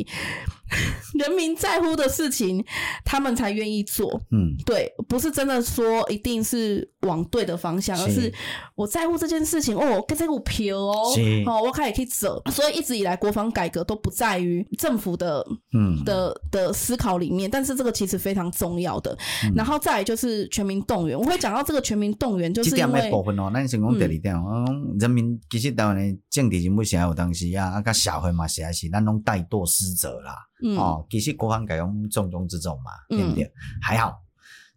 [1.18, 2.64] 人民在乎的事情，
[3.04, 4.20] 他们才愿意做。
[4.30, 8.34] 嗯，对，不是真的说一定是往对的方向，是而是
[8.74, 9.76] 我在乎这件事情。
[9.76, 12.42] 哦，跟这股票哦，是哦，我可以去走。
[12.50, 19.16] 所以一直以来，国防改革都不在于政府的嗯的的思考里面，但是这个其实非常重要的。
[19.44, 30.34] 嗯、然后再来就是全民动员，我会讲到这个全民动员，就是因为部分哦，咱先讲第二点哦，嗯、人民其实台湾的政治人物现在有当时啊，啊，甲社会嘛，实在是咱拢怠惰失责啦。
[30.62, 33.44] 嗯、哦，其实国防改革重中之重嘛，对不对？
[33.44, 33.52] 嗯、
[33.82, 34.22] 还好，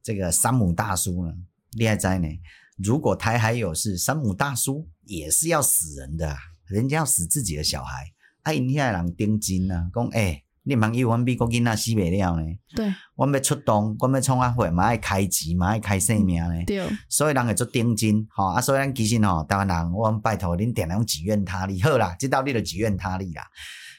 [0.03, 1.33] 这个山姆大叔呢，
[1.73, 2.27] 厉害在呢。
[2.77, 6.35] 如果台海有事，山姆大叔也是要死人的，
[6.67, 8.11] 人家要死自己的小孩。
[8.43, 12.43] 啊，因遐人盯紧呢，讲诶，你茫以为阮美国囡仔死袂了呢？
[12.73, 16.63] 对，阮要出动，阮要创啊会，嘛爱开钱，嘛爱开性命呢。
[16.65, 23.43] 对，所以人会做盯紧，吼啊，所以咱其实吼，台湾人，我拜托恁点样祈愿他利，好啦，这道理就祈愿他利啦。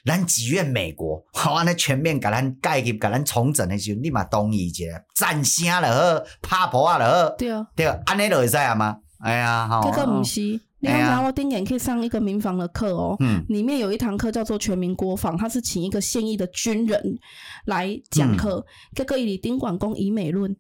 [0.05, 4.84] 咱祈愿美国，好 安尼全面甲咱改革、甲咱重整的时候，你嘛同意一下，
[5.14, 8.98] 战声了好，拍婆啊了好，对啊，对啊，安尼就会使啊吗？
[9.18, 10.40] 哎呀，好，这个不是，
[10.78, 17.18] 你看我顶年可以上一个民防的课哦，嗯，里面有一堂课叫做全民国防，他是请一个现役的军人
[17.66, 20.57] 来讲课，这个以丁管公以美论、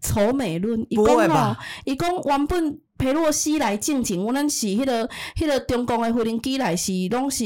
[0.00, 2.80] 丑美论，一共哦，一共原本。
[2.96, 7.44] 裴洛西来进前，我咱是迄、那个、迄个中共的飞行机来是拢是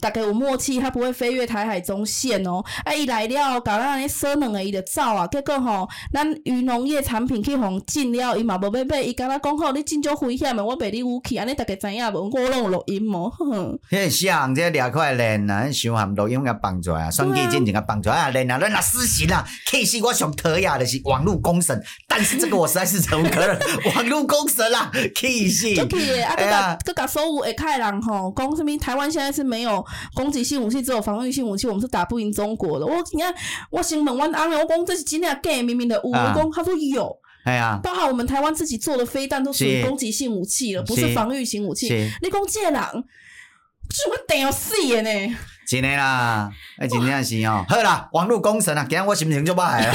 [0.00, 2.62] 大概有默契，他不会飞越台海中线哦。
[2.84, 5.26] 啊，伊来了，搞咱安尼说两个伊就走啊。
[5.28, 12.28] 结果吼，咱渔农业产品去互禁了，伊嘛无要买，伊敢若讲吼，你真足危险的，我卖你武器，安尼逐个知影无？
[12.28, 13.32] 我拢有录音无？
[13.90, 23.58] 迄个像这掠块链啊，想含录音甲放出来啊，双机进前甲放出来啊，链啊，咱啊私刑啊，气死我上讨厌的是网络公审，但是这个我实在是忍无可忍
[23.94, 24.79] 网络公审啊？
[25.14, 25.74] 气死！
[25.74, 26.34] 就气啊！
[26.36, 28.76] 各个各个所有会开人吼，讲什么？
[28.78, 32.86] 台湾现在是没有攻击性武器，只有防御性武器，我们是打不赢中国的。
[32.86, 33.34] 我你看，
[33.70, 35.62] 我先问阮阿妹，我讲这是真的假？
[35.62, 37.16] 明明的有，我讲他说有。
[37.44, 41.88] 哎呀，包含我们台湾自己做的飞弹都属于攻击性武器了，不是防御型武器。
[42.22, 45.36] 你讲这人，怎么等要死的呢？
[45.70, 47.64] 真的啦，哎，真正是哦。
[47.68, 49.92] 好啦，网络工程啊，今日我心情就歹了。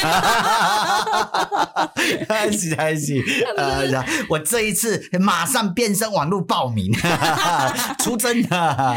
[2.50, 3.22] 是 还是，
[3.58, 3.84] 呃，
[4.30, 6.94] 我这一次马上变身网络暴民，
[8.00, 8.96] 出征啊！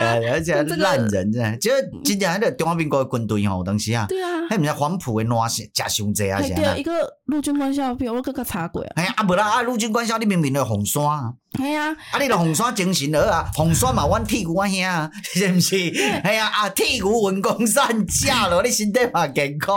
[0.00, 1.70] 而且烂人，真的，就
[2.02, 6.92] 今天还得中华民国军队吼，有当时啊，对啊，还唔是黄埔的烂些，加伤济啊，对，一个
[7.26, 8.88] 陆军官校，比如我刚刚查过啊。
[8.96, 11.34] 哎呀，啊不啦，啊陆军官校，你明明就红山啊。
[11.58, 15.92] 系啊，啊你着红山精神了啊，红山嘛，阮铁牛仔兄， 是毋是？
[15.92, 16.00] 系
[16.38, 19.76] 啊，啊铁牛稳功散架咯， 你身体嘛健康。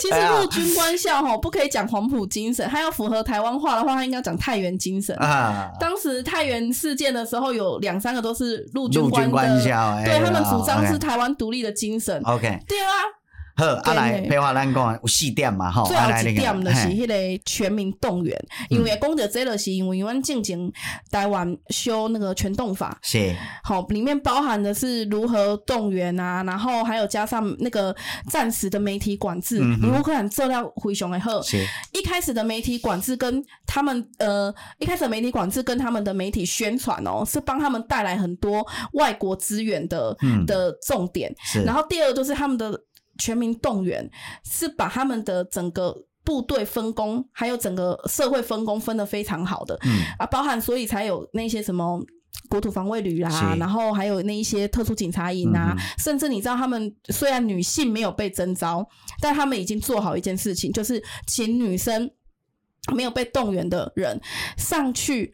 [0.00, 5.70] 其实陆军官校吼，不可以讲黄埔精神，他要符合台湾话的话，他应该讲太原精神啊。
[5.80, 12.22] 当时太原事件的时候，有两三个都是陆军官的，陆军官校，对他们主张是台湾独立的精神。
[12.24, 13.17] OK，对啊。
[13.58, 18.38] 好，啊来，譬如话咱讲有四点嘛，吼，最后一点就是迄个全民动员，
[18.70, 20.70] 因为讲到这个是因为阮进前
[21.10, 23.34] 台湾修那个全动法，是，
[23.64, 27.94] 好，里面包含的是如何动员啊，然后还有加上那个
[28.30, 42.80] 暂时的媒体管制，你乌克兰资料非常的好，是，一开始的媒体管制跟他们呃，一开始的媒体管制跟他们的媒体宣传哦，是帮他们带来很多外国资源的的重点，是，然后第二就是他们的。
[43.18, 44.08] 全民动员
[44.44, 45.94] 是把他们的整个
[46.24, 52.00] 部队分工，还有整个社会分工分得非常好的，嗯啊，包含所以才有那些什么
[52.48, 58.86] 国土防卫旅啦，是然后还有那一些特殊警察营啊，嗯、甚至你知道他们虽然女性没有被征召，
[59.20, 62.10] 但他们已经做好一件事情，就是请女生
[62.94, 64.20] 没有被动员的人
[64.56, 65.32] 上去。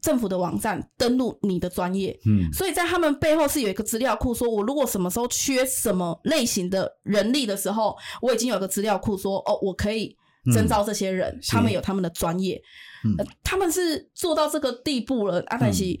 [0.00, 10.16] 政府的网站登录你的专业，嗯，所以在他们背后是有一个资料库，说我如果什么时候缺什么类型的人力的时候，我已经有个资料库说，哦，我可以
[10.54, 12.60] 征召这些人，嗯、他们有他们的专业，
[13.04, 15.42] 嗯、呃，他们是做到这个地步了。
[15.48, 16.00] 阿凡西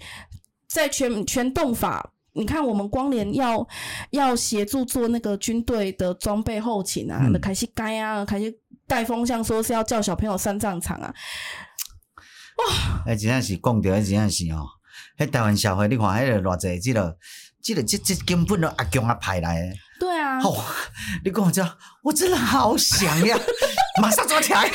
[0.66, 3.66] 在全全动法你看，我们光联要
[4.10, 11.12] 要协助做那个军队的装备后勤啊，那开始改啊，开始带风向，说是要叫小朋友上战场啊。
[12.68, 13.02] 哇！
[13.06, 14.66] 哎，真正是讲到，真正是哦，
[15.18, 17.16] 迄台湾社会，你看迄个偌济，即个、
[17.62, 19.72] 即个、即即根本都阿强阿派来的。
[19.98, 20.38] 对啊。
[20.40, 20.64] 哦，
[21.24, 23.38] 你讲我讲，我真的好想呀。
[24.00, 24.68] 马上抓起来！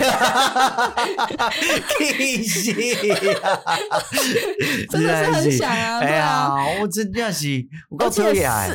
[1.98, 2.72] 气死！
[4.92, 7.66] 真的是很想啊，对啊，我真的是，
[8.00, 8.24] 而且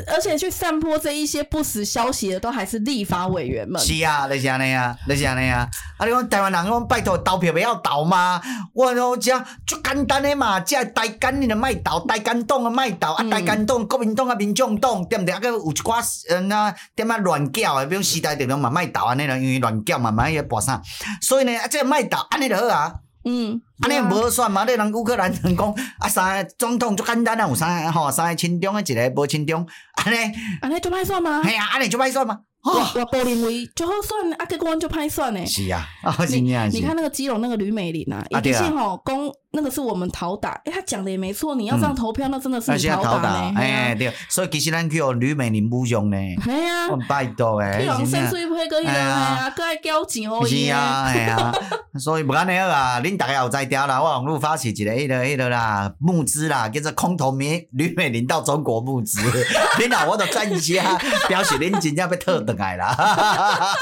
[0.06, 3.80] 而且去散播这一些不实消息的，都还是立法委员们。
[3.80, 5.68] 是啊，你想那样，你想那样。
[5.98, 8.40] 啊，你讲台湾人，我拜托投票不要投吗？
[8.72, 15.34] 我讲就简单的嘛，即系台干你的卖投，台干党的卖投，啊，台干党国民党啊，民众党对不对？
[15.34, 20.80] 啊，个有一寡嗯啊，点啊乱叫的，比如时代力量嘛卖投啊，那种因为乱叫嘛，嘛要播啥？
[21.20, 22.94] 所以呢，啊，这个卖倒安尼就好啊。
[23.24, 24.64] 嗯，安尼无好算嘛？
[24.64, 29.66] 你人乌克兰人讲啊，三个总统足简单啊，有三个吼，三个亲中的，一个无亲中，
[30.04, 30.16] 安尼
[30.62, 31.42] 安尼就歹算吗？
[31.44, 32.38] 系啊，安尼就歹算吗？
[32.62, 35.44] 我我不认为就好算，啊，结果就歹算呢。
[35.46, 35.86] 是啊，
[36.28, 36.40] 你
[36.72, 43.54] 你看那个基隆那个吕美玲啊，一定是吼公那个是我们讨打，哎，他讲的也没错，你要这样投票，那真的是讨打呢。
[43.56, 46.16] 哎，对，所以其实咱去哦吕美玲不用呢。
[46.44, 47.80] 系啊，拜托诶。
[47.80, 50.46] 去用圣水配个迄个，啊，搁爱交钱哦。
[50.46, 51.52] 是啊，系啊，
[51.98, 59.18] 所以不安尼啊，恁大家有在调啦，我网络发起一个迄个迄个啦募资啦，叫做空投美吕美玲到中国募资，
[59.80, 62.49] 恁啊，我都专家表示恁真正要特。
[62.54, 62.94] 来啦！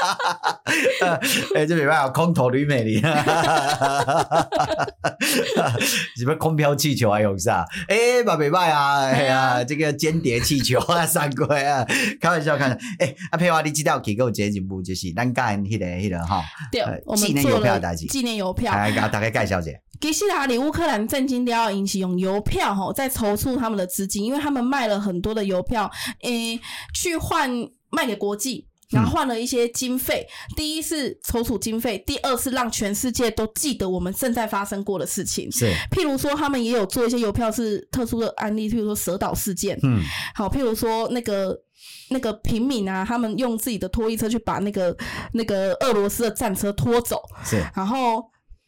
[1.55, 3.01] 哎，这没办法，空投吕美玲，
[6.17, 7.65] 什么空飘气球还有啥？
[7.87, 9.05] 哎，嘛没办啊！
[9.05, 11.85] 哎呀，这个间谍气球啊，三龟啊，
[12.21, 12.77] 开玩笑，看。
[12.99, 16.43] 哎，阿佩华，你知道几个节节目就是咱干迄个迄个哈？
[16.71, 19.71] 对，我们做了纪念邮票，来给大家介绍一下。
[20.01, 25.91] 其实啊，乌克兰震惊掉，引起用邮票哈，在筹措他们的资金，因为他们卖了很多的邮票，
[26.23, 26.59] 诶，
[26.93, 27.49] 去换。
[27.91, 30.27] 卖给国际，然后换了一些经费。
[30.51, 35.51] 嗯、第一是筹措经费，第二是让全世界都记得我们正在发生过的事情。
[35.51, 39.77] 是，譬如说他们也有做一些邮票是特殊的案例，譬如说蛇岛事件。
[39.83, 40.01] 嗯，
[40.33, 41.55] 好，譬如说那个
[42.09, 44.95] 那个平民啊，他们用自己的拖曳车去把那个
[45.33, 47.21] 那个俄罗斯的战车拖走。
[47.45, 48.23] 是，然后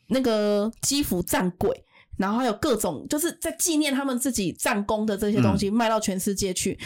[0.10, 1.84] 那个基辅战鬼，
[2.18, 6.78] 然后还有各种就是在纪念他们自己战功的这些东西，嗯、卖到全世界去。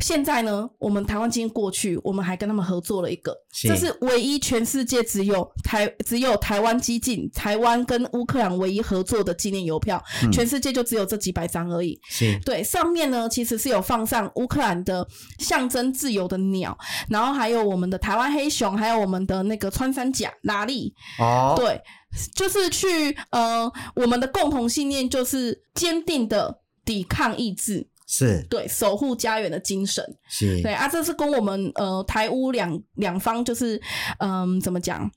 [0.00, 12.00] 现在呢，我们台湾今天过去，我们还跟他们合作了一个，是这是唯一全世界只有台只有台湾激进，台湾跟乌克兰唯一合作的纪念邮票，嗯、全世界就只有这几百张而已。
[12.04, 15.06] 是对，上面呢其实是有放上乌克兰的
[15.38, 16.76] 象征自由的鸟，
[17.10, 20.94] 然后还有我们的台湾黑熊，还有我们的那个穿山甲拉力。
[21.18, 21.78] 哦，对，
[22.34, 27.89] 就是去呃，我们的共同信念就是坚定的抵抗意志。
[28.10, 28.44] 是。
[28.50, 30.60] 对守护家园的精神，是。
[30.60, 33.80] 对啊，这是跟我们呃台乌两两方就是
[34.18, 35.08] 嗯、呃、怎么讲？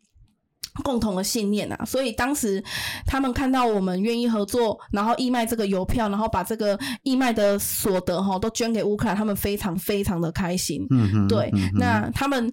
[0.82, 2.64] 共同的信念啊，所以当时
[3.06, 10.88] 他们看到我们愿意合作，然后义卖这个邮票，然后把这个义卖的所得哈都捐给乌克兰，他们非常非常的开心。
[10.90, 12.52] 嗯哼，对，嗯、那他们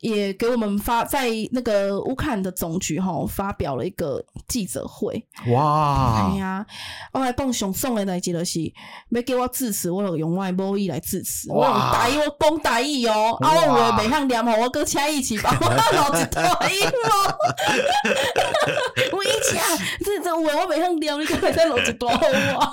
[0.00, 5.22] 也给我们发在那个乌克兰的总局哈发表了一个记者会。
[5.52, 6.30] 哇！
[6.32, 6.64] 哎呀，
[7.12, 8.60] 我来讲上送的代志就是，
[9.08, 11.50] 没给我支持，我有用我的母语来支持。
[11.50, 17.36] 我用台语，我讲台语哦，啊哇，我袂向念，我跟请一起吧，我老子台语哦。
[19.12, 19.62] 我一讲，
[20.04, 22.72] 这这话我每趟聊，你可以在楼子多好哇。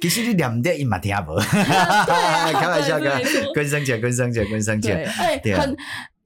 [0.00, 5.08] 其实你念的伊嘛听无， 开玩笑，跟跟生姐，跟生姐，跟生姐。
[5.42, 5.76] 对，很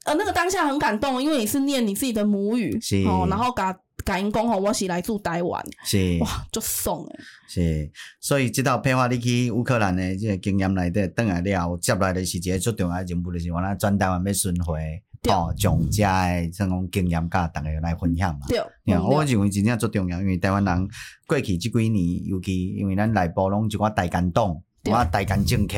[0.05, 3.74] 呃，那个当下很感动，因为你是念你自己的母语，哦，然后感
[4.05, 7.18] 感恩讲吼，我是来自台湾，是哇，就爽诶。
[7.48, 7.90] 是，
[8.20, 15.02] 所以这道配话你去乌克兰的这个经验来的，等来了，接来的是一个最重要的任务，就是我那转台湾要巡回。
[15.31, 18.47] 哦，从遮诶这种经验甲逐个来分享嘛。
[18.49, 18.61] 对，
[18.99, 20.89] 我认为真正最重要，因为台湾人
[21.27, 25.75] 过去即几年，尤其因为咱内部拢一寡大干党，一寡大干政客，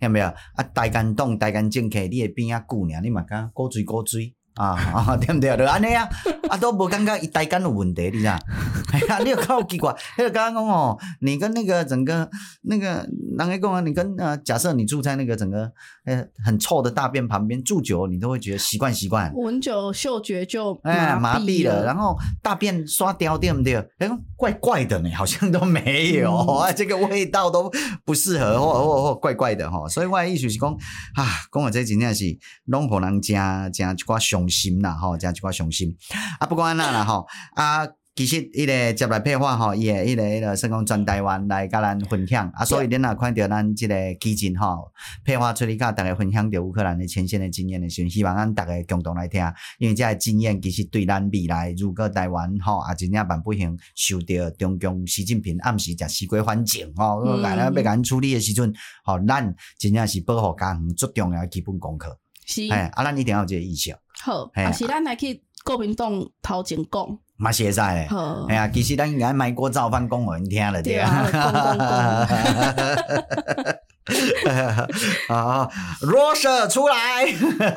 [0.00, 0.26] 听没有？
[0.26, 4.34] 啊，大干党、大干政客，你会变啊久尔，你嘛敢鼓水鼓水。
[4.58, 5.56] 啊啊， 对不对？
[5.56, 6.08] 就安尼啊，
[6.48, 8.26] 啊都无感觉伊台干有问题，你知？
[8.92, 9.94] 哎呀，你有看奇怪？
[10.16, 12.28] 迄个刚刚讲哦，你跟那个整个
[12.62, 13.06] 那个
[13.38, 15.70] 人家讲啊，你跟呃，假设你住在那个整个
[16.06, 23.76] 呃很臭的大便旁边住久，你都会觉得习惯习惯，闻久嗅觉就哎麻痹了，然后大便刷掉，对不对？
[23.98, 27.70] 哎，怪怪的呢，好像都没有 啊，这个味道都
[28.04, 29.86] 不适合，或或或怪怪的哈。
[29.88, 30.72] 所以我的意思是讲
[31.14, 32.24] 啊，讲我这真正是
[32.64, 34.47] 拢互人家家一寡上。
[34.48, 35.96] 心啦吼，这样一寡伤心
[36.38, 36.46] 啊！
[36.46, 44.90] 不管安怎啦吼啊，其实伊个接来配话吼，伊个伊个伊个算讲全台湾来甲咱分享啊，所以恁若看到咱即个基金吼，
[45.24, 49.40] 配话出去甲逐个分享着乌克兰的前线的经验的时候，希望咱逐个共同来听，
[49.78, 58.74] 因为这个经验其实对咱未来如果台湾吼啊真正万不幸受到中共习近平暗时食西瓜反正吼，来咱要甲咱处理的时阵，
[59.04, 62.18] 吼，咱真正是保护家园最重要的基本功课。
[62.44, 63.94] 是，哎，啊，咱一定要有这个意识。
[64.22, 67.18] 好，啊，是咱来去国民党头前讲。
[67.40, 68.08] 嘛是会使诶，
[68.48, 72.26] 哎呀，其实咱应该买锅早饭讲互因听了对啊。
[75.28, 75.68] 啊
[76.00, 77.26] ，Russia 出来！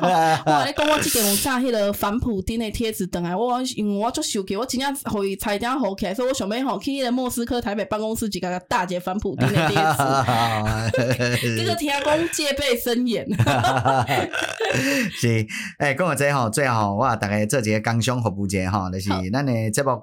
[0.46, 9.98] 哇，你讲我即个有炸迄个反普丁的贴子，等下我因为我足受气，我真正互伊差点好起来，所以我想要吼去迄个莫斯科台北办公室去甲个大姐反普丁的贴子。
[11.58, 13.26] 这个听讲戒备森严。
[15.10, 15.46] 是，诶、
[15.78, 20.02] 欸，讲到这吼，最后我大概做一个工商服务者吼，就是咱的节目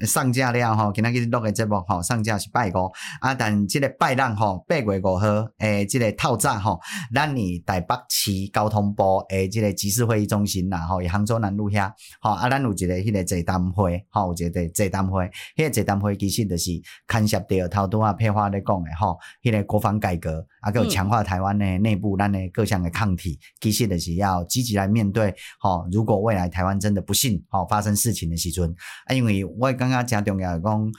[0.00, 5.25] 上上架了吼，今仔日录的节目吼，上架是拜五啊，但即个拜六吼，八月五号。
[5.58, 6.80] 诶，即个透早吼，
[7.14, 15.24] 咱伫台北市交通部诶，即个集市会议中心啦，吼，杭州南路遐，吼啊，咱有一个迄个座谈会，吼，有一个座谈会，
[15.56, 16.70] 迄个座谈会其实就是
[17.08, 28.74] 牵涉到头拄啊配话咧讲诶，吼，迄个国防改革，啊，搁有强化台湾诶内部咱诶各项诶抗体，其实就是要积极来面对，吼，如果未来台湾真的不幸，吼，发生事情诶时阵，
[29.06, 30.92] 啊，因为我感觉诚重要讲。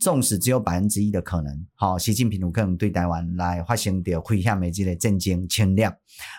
[0.00, 5.92] 纵使只有百分之一的可能，吼，习近平有可能对台湾来发生着危险的这个战争侵略，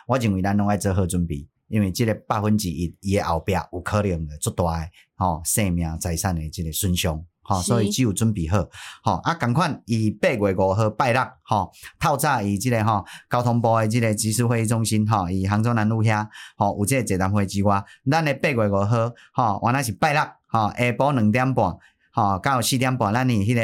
[0.07, 8.67] 我认为咱拢爱做好准备，因为这个百分之一伊的后壁有可能的足大的吼生命财产的这个损伤，吼，所以只有准备好，
[9.03, 21.77] 吼啊，共款以八月五号拜六，吼，透早以这个吼交通部的这个集思会议中心，吼，以杭州南路遐，吼有这个座谈会之外，咱的八月五号，吼，原来是拜六，吼，下晡两点半。
[22.13, 23.61] 好，刚好四点半，咱你迄个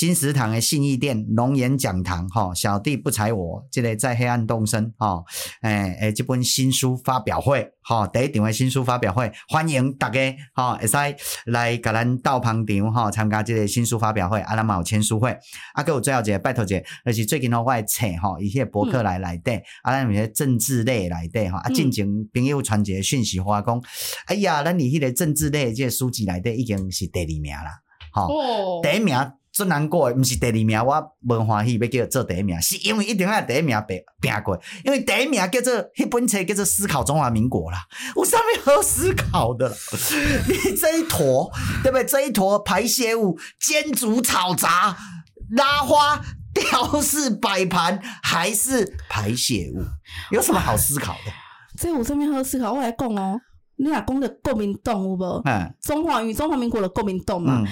[0.00, 5.22] 金石堂的信义店龙岩讲堂，哈，小弟不才我，这个在黑暗动身，哈，
[5.60, 10.96] 诶诶，这本新书发表会，哈，第一场的新书发表会，欢迎大家，哈，会使
[11.44, 15.36] 来甲咱到旁场，哈，参加这个新书发表会，啊，咱嘛有签书会，
[15.74, 19.50] 啊，搁有最后一个拜托者，就是最近吼我册，哈，伊迄个博客来内底，
[19.82, 23.78] 啊，咱有些政治类内底，哈，啊，进前朋友传一个讯息，话讲，
[24.28, 27.82] 哎呀，咱你迄个政治类这个书籍内底已经是第二名啦。
[28.12, 29.14] 吼、哦，第一名
[29.60, 37.86] 最难过诶，毋是第二名，我无欢喜要叫做第一名，是因为一定要第一名拼拼过，因为第一名叫做迄本册叫做《思考中华民国》啦，
[38.16, 39.68] 我上面好思考的，
[40.48, 41.50] 你这一坨
[41.82, 42.04] 对不对？
[42.06, 44.96] 这一坨排泄物，煎煮炒炸
[45.50, 46.18] 拉花
[46.54, 49.84] 吊饰摆盘，还是排泄物，
[50.30, 51.32] 有什么好思考的？
[51.78, 53.38] 这我上面好思考，我来讲哦。
[53.82, 55.42] 你若讲的国民党有无？
[55.46, 57.66] 嗯，中华与中华民国的国民党嘛，嗯、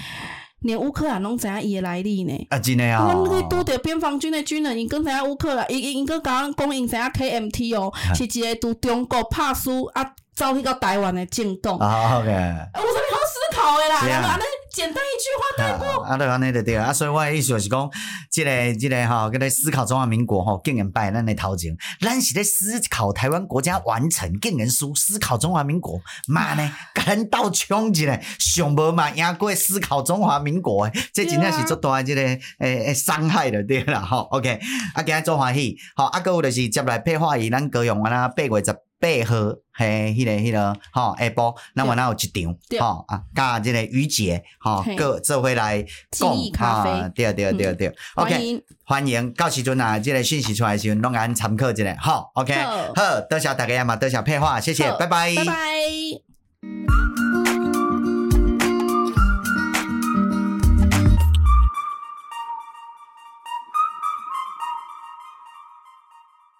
[0.60, 2.46] 连乌克兰拢知影伊诶来历呢？
[2.50, 3.22] 啊，真诶啊、哦！
[3.24, 10.04] 我们拄着边防军诶军人，因更知影乌克兰，伊伊因更甲阮讲因知影 KMT 哦，嗯、是一个拄中国拍输啊，
[10.34, 11.76] 走去到台湾诶政党。
[11.78, 12.28] 啊，OK。
[12.28, 14.38] 我说你好思考诶啦，
[14.72, 16.02] 简单一句话带过。
[16.04, 16.92] 啊，对啊，那就对啊。
[16.92, 17.90] 所以我的意思就是讲，
[18.30, 34.28] 这个、这个哈，跟、喔、在思考中华民国吼，竟然摆咱的头前，咱是在思考台湾国家完成，竟然输思考中华民国，妈呢，跟咱斗抢一下，上无嘛赢过思考中华民国诶，这真正是足大这个诶诶伤害的对啦吼。
[34.30, 34.60] OK，
[34.94, 38.87] 啊，今日做欢喜，好，啊，搁有就是接来配话以咱高雄啊，八月十。
[39.00, 46.28] 八号嘿，迄个迄个吼，下晡，那我那有一场吼啊，甲即个于姐吼，各做回来讲
[46.58, 49.32] 哈，对对对对，OK，欢迎。
[49.34, 52.54] 到时阵啊，这个讯息出来时阵，拢按参考一下，吼，OK，
[52.94, 55.54] 好，多谢大家嘛，多谢配话，谢谢，拜拜，拜拜。